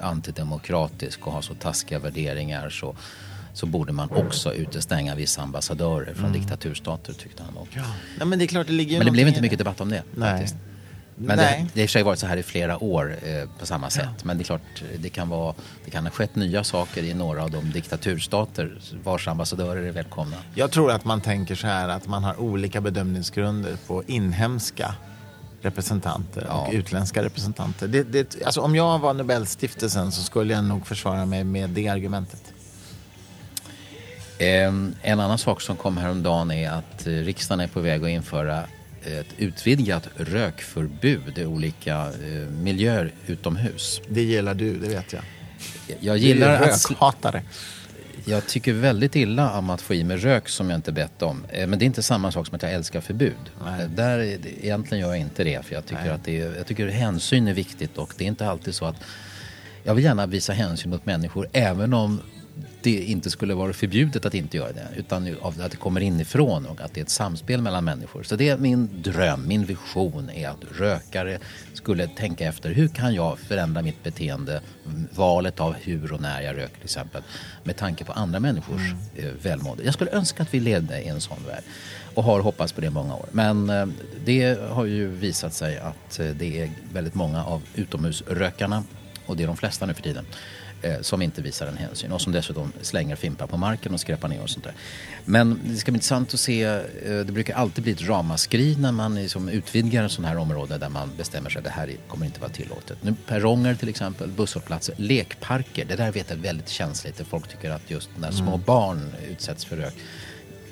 [0.00, 2.96] antidemokratisk och har så taskiga värderingar så
[3.52, 6.40] så borde man också utestänga vissa ambassadörer från mm.
[6.40, 7.66] diktaturstater tyckte han.
[7.74, 7.82] Ja.
[8.18, 8.24] ja.
[8.24, 10.02] men det är klart, det ligger Men det blev inte mycket debatt om det.
[10.14, 10.30] Nej.
[10.30, 10.56] Faktiskt.
[11.20, 11.66] Men Nej.
[11.74, 13.66] det, det har i och för sig varit så här i flera år eh, på
[13.66, 14.08] samma sätt.
[14.16, 14.24] Ja.
[14.24, 17.42] Men det är klart, det kan, vara, det kan ha skett nya saker i några
[17.42, 20.36] av de diktaturstater vars ambassadörer är välkomna.
[20.54, 24.94] Jag tror att man tänker så här att man har olika bedömningsgrunder på inhemska
[25.62, 26.66] representanter ja.
[26.66, 27.88] och utländska representanter.
[27.88, 31.88] Det, det, alltså om jag var Nobelstiftelsen så skulle jag nog försvara mig med det
[31.88, 32.52] argumentet.
[34.38, 38.64] En annan sak som kom häromdagen är att eh, riksdagen är på väg att införa
[39.04, 44.00] ett utvidgat rökförbud i olika eh, miljöer utomhus.
[44.08, 45.22] Det gillar du, det vet jag.
[46.00, 47.42] Jag gillar du är rökhatare.
[48.28, 51.44] Jag tycker väldigt illa om att få i mig rök som jag inte bett om.
[51.48, 53.34] Eh, men det är inte samma sak som att jag älskar förbud.
[53.64, 53.88] Nej.
[53.88, 54.18] Där,
[54.62, 55.64] egentligen gör jag inte det.
[55.64, 56.10] För jag tycker Nej.
[56.10, 58.96] att det är, jag tycker hänsyn är viktigt och det är inte alltid så att
[59.84, 62.20] jag vill gärna visa hänsyn mot människor även om
[62.82, 64.88] det inte skulle vara förbjudet att inte göra det.
[64.96, 68.22] Utan att det kommer inifrån och att det är ett samspel mellan människor.
[68.22, 71.38] Så det är min dröm, min vision är att rökare
[71.74, 74.60] skulle tänka efter hur kan jag förändra mitt beteende,
[75.14, 77.22] valet av hur och när jag röker till exempel,
[77.64, 78.98] med tanke på andra människors mm.
[79.16, 79.84] Eh, välmående.
[79.84, 81.62] Jag skulle önska att vi levde i en sån värld
[82.14, 83.26] och har hoppats på det i många år.
[83.32, 83.86] Men eh,
[84.24, 88.84] det har ju visat sig att eh, det är väldigt många av utomhusrökarna
[89.26, 90.24] och det är de flesta nu för tiden
[90.82, 94.28] eh, som inte visar en hänsyn och som dessutom slänger fimpar på marken och skräpar
[94.28, 94.74] ner och sånt där.
[95.24, 98.92] Men det ska bli intressant att se, eh, det brukar alltid bli ett ramaskri när
[98.92, 102.26] man liksom utvidgar en sån här område där man bestämmer sig att det här kommer
[102.26, 102.98] inte vara tillåtet.
[103.02, 107.20] Nu perronger till exempel, busshållplatser, lekparker, det där vet jag är väldigt känsligt.
[107.28, 108.62] Folk tycker att just när små mm.
[108.66, 109.94] barn utsätts för rök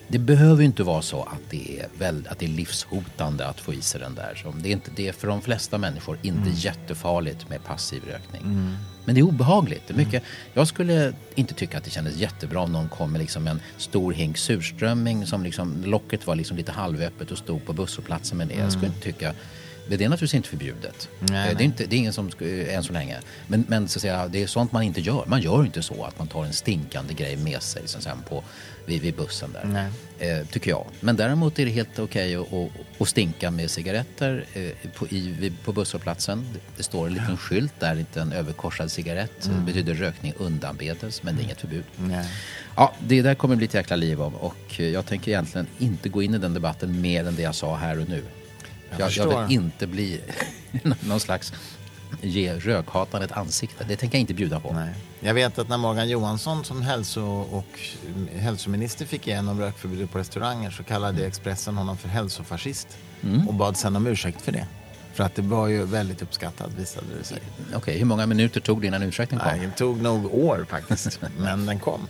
[0.09, 3.75] det behöver inte vara så att det är, väl, att det är livshotande att få
[3.75, 4.35] i sig den där.
[4.43, 6.55] Så det, är inte, det är för de flesta människor inte mm.
[6.55, 8.43] jättefarligt med passiv rökning.
[8.43, 8.77] Mm.
[9.05, 9.83] Men det är obehagligt.
[9.87, 10.25] Det är mycket, mm.
[10.55, 14.13] Jag skulle inte tycka att det kändes jättebra om någon kom med liksom en stor
[14.13, 18.55] hink surströmming som liksom, locket var liksom lite halvöppet och stod på busshållplatsen med det.
[18.55, 18.97] Jag skulle mm.
[18.97, 19.35] inte tycka
[19.89, 21.09] det är naturligtvis inte förbjudet.
[21.19, 22.31] Nej, det, är inte, det är ingen som,
[22.69, 23.19] än så länge.
[23.47, 25.25] Men, men så att säga, det är sånt man inte gör.
[25.27, 28.45] Man gör inte så att man tar en stinkande grej med sig sen på,
[28.87, 29.91] vid, vid bussen där.
[30.18, 30.87] Eh, tycker jag.
[31.01, 35.53] Men däremot är det helt okej okay att, att, stinka med cigaretter eh, på, i,
[35.64, 36.47] på busshållplatsen.
[36.53, 37.37] Det, det står en liten ja.
[37.37, 39.47] skylt där, inte en överkorsad cigarett.
[39.47, 39.59] Mm.
[39.59, 41.84] Det betyder rökning undanbedes, men det är inget förbud.
[41.97, 42.26] Nej.
[42.76, 46.22] Ja, det där kommer bli ett jäkla liv av och jag tänker egentligen inte gå
[46.22, 48.22] in i den debatten mer än det jag sa här och nu.
[48.91, 50.20] Jag, jag, jag vill inte bli
[51.01, 51.53] någon slags
[52.23, 53.85] ge rökhatan ett ansikte.
[53.85, 54.73] Det tänker jag inte bjuda på.
[54.73, 54.95] Nej.
[55.21, 57.81] Jag vet att när Morgan Johansson som hälso och
[58.33, 62.89] hälsominister fick igenom rökförbudet på restauranger så kallade Expressen honom för hälsofascist
[63.23, 63.49] mm.
[63.49, 64.67] och bad sen om ursäkt för det.
[65.15, 67.39] För att det var ju väldigt uppskattat visade det sig.
[67.67, 69.49] Okej, okay, hur många minuter tog det innan ursäkten kom?
[69.49, 72.09] Nej, det tog nog år faktiskt, men den kom.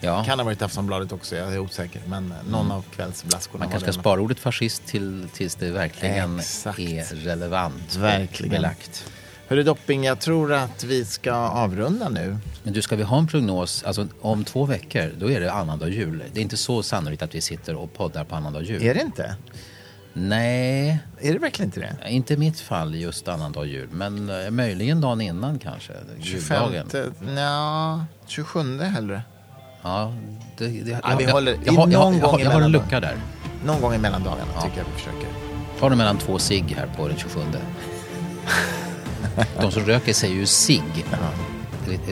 [0.00, 0.24] Ja.
[0.24, 2.02] Kan ha varit Aftonbladet också, jag är osäker.
[2.06, 2.76] Men någon mm.
[2.76, 6.78] av kvällsblaskorna Man kanske ska spara ordet fascist till, tills det verkligen Exakt.
[6.78, 7.96] är relevant.
[7.96, 8.50] Verkligen.
[8.50, 9.04] Belagt.
[9.48, 12.36] Hörru Dopping, jag tror att vi ska avrunda nu.
[12.62, 13.84] Men du, ska vi ha en prognos?
[13.84, 16.22] Alltså om två veckor, då är det annandag jul.
[16.32, 18.82] Det är inte så sannolikt att vi sitter och poddar på annandag jul.
[18.82, 19.36] Är det inte?
[20.12, 20.98] Nej.
[21.20, 22.10] Är det verkligen inte det?
[22.10, 23.88] Inte i mitt fall just annandag jul.
[23.92, 25.92] Men eh, möjligen dagen innan kanske.
[26.22, 26.72] 25,
[27.36, 29.22] ja, 27 hellre.
[29.82, 30.12] Ja,
[30.58, 33.16] det, det, ja, vi håller, jag, jag, jag, jag, jag har en lucka där.
[33.64, 34.60] Någon gång i mellandagarna ja.
[34.60, 35.28] tycker jag vi försöker.
[35.80, 37.40] Ta det mellan två cigg här på den 27.
[39.60, 41.04] De som röker säger ju cigg.
[41.10, 41.18] Ja.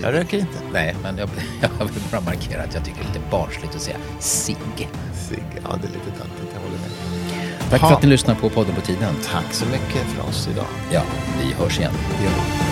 [0.02, 0.58] Jag röker inte.
[0.72, 1.28] Nej, men jag,
[1.78, 4.88] jag vill bara markera att jag tycker det är lite barnsligt att säga cigg.
[5.14, 6.90] Cigg, ja det är lite töntigt, jag håller med.
[7.70, 7.88] Tack ha.
[7.88, 9.14] för att ni lyssnar på podden på tiden.
[9.32, 10.66] Tack så mycket för oss idag.
[10.92, 11.02] Ja,
[11.42, 11.92] vi hörs igen.
[12.24, 12.67] Ja.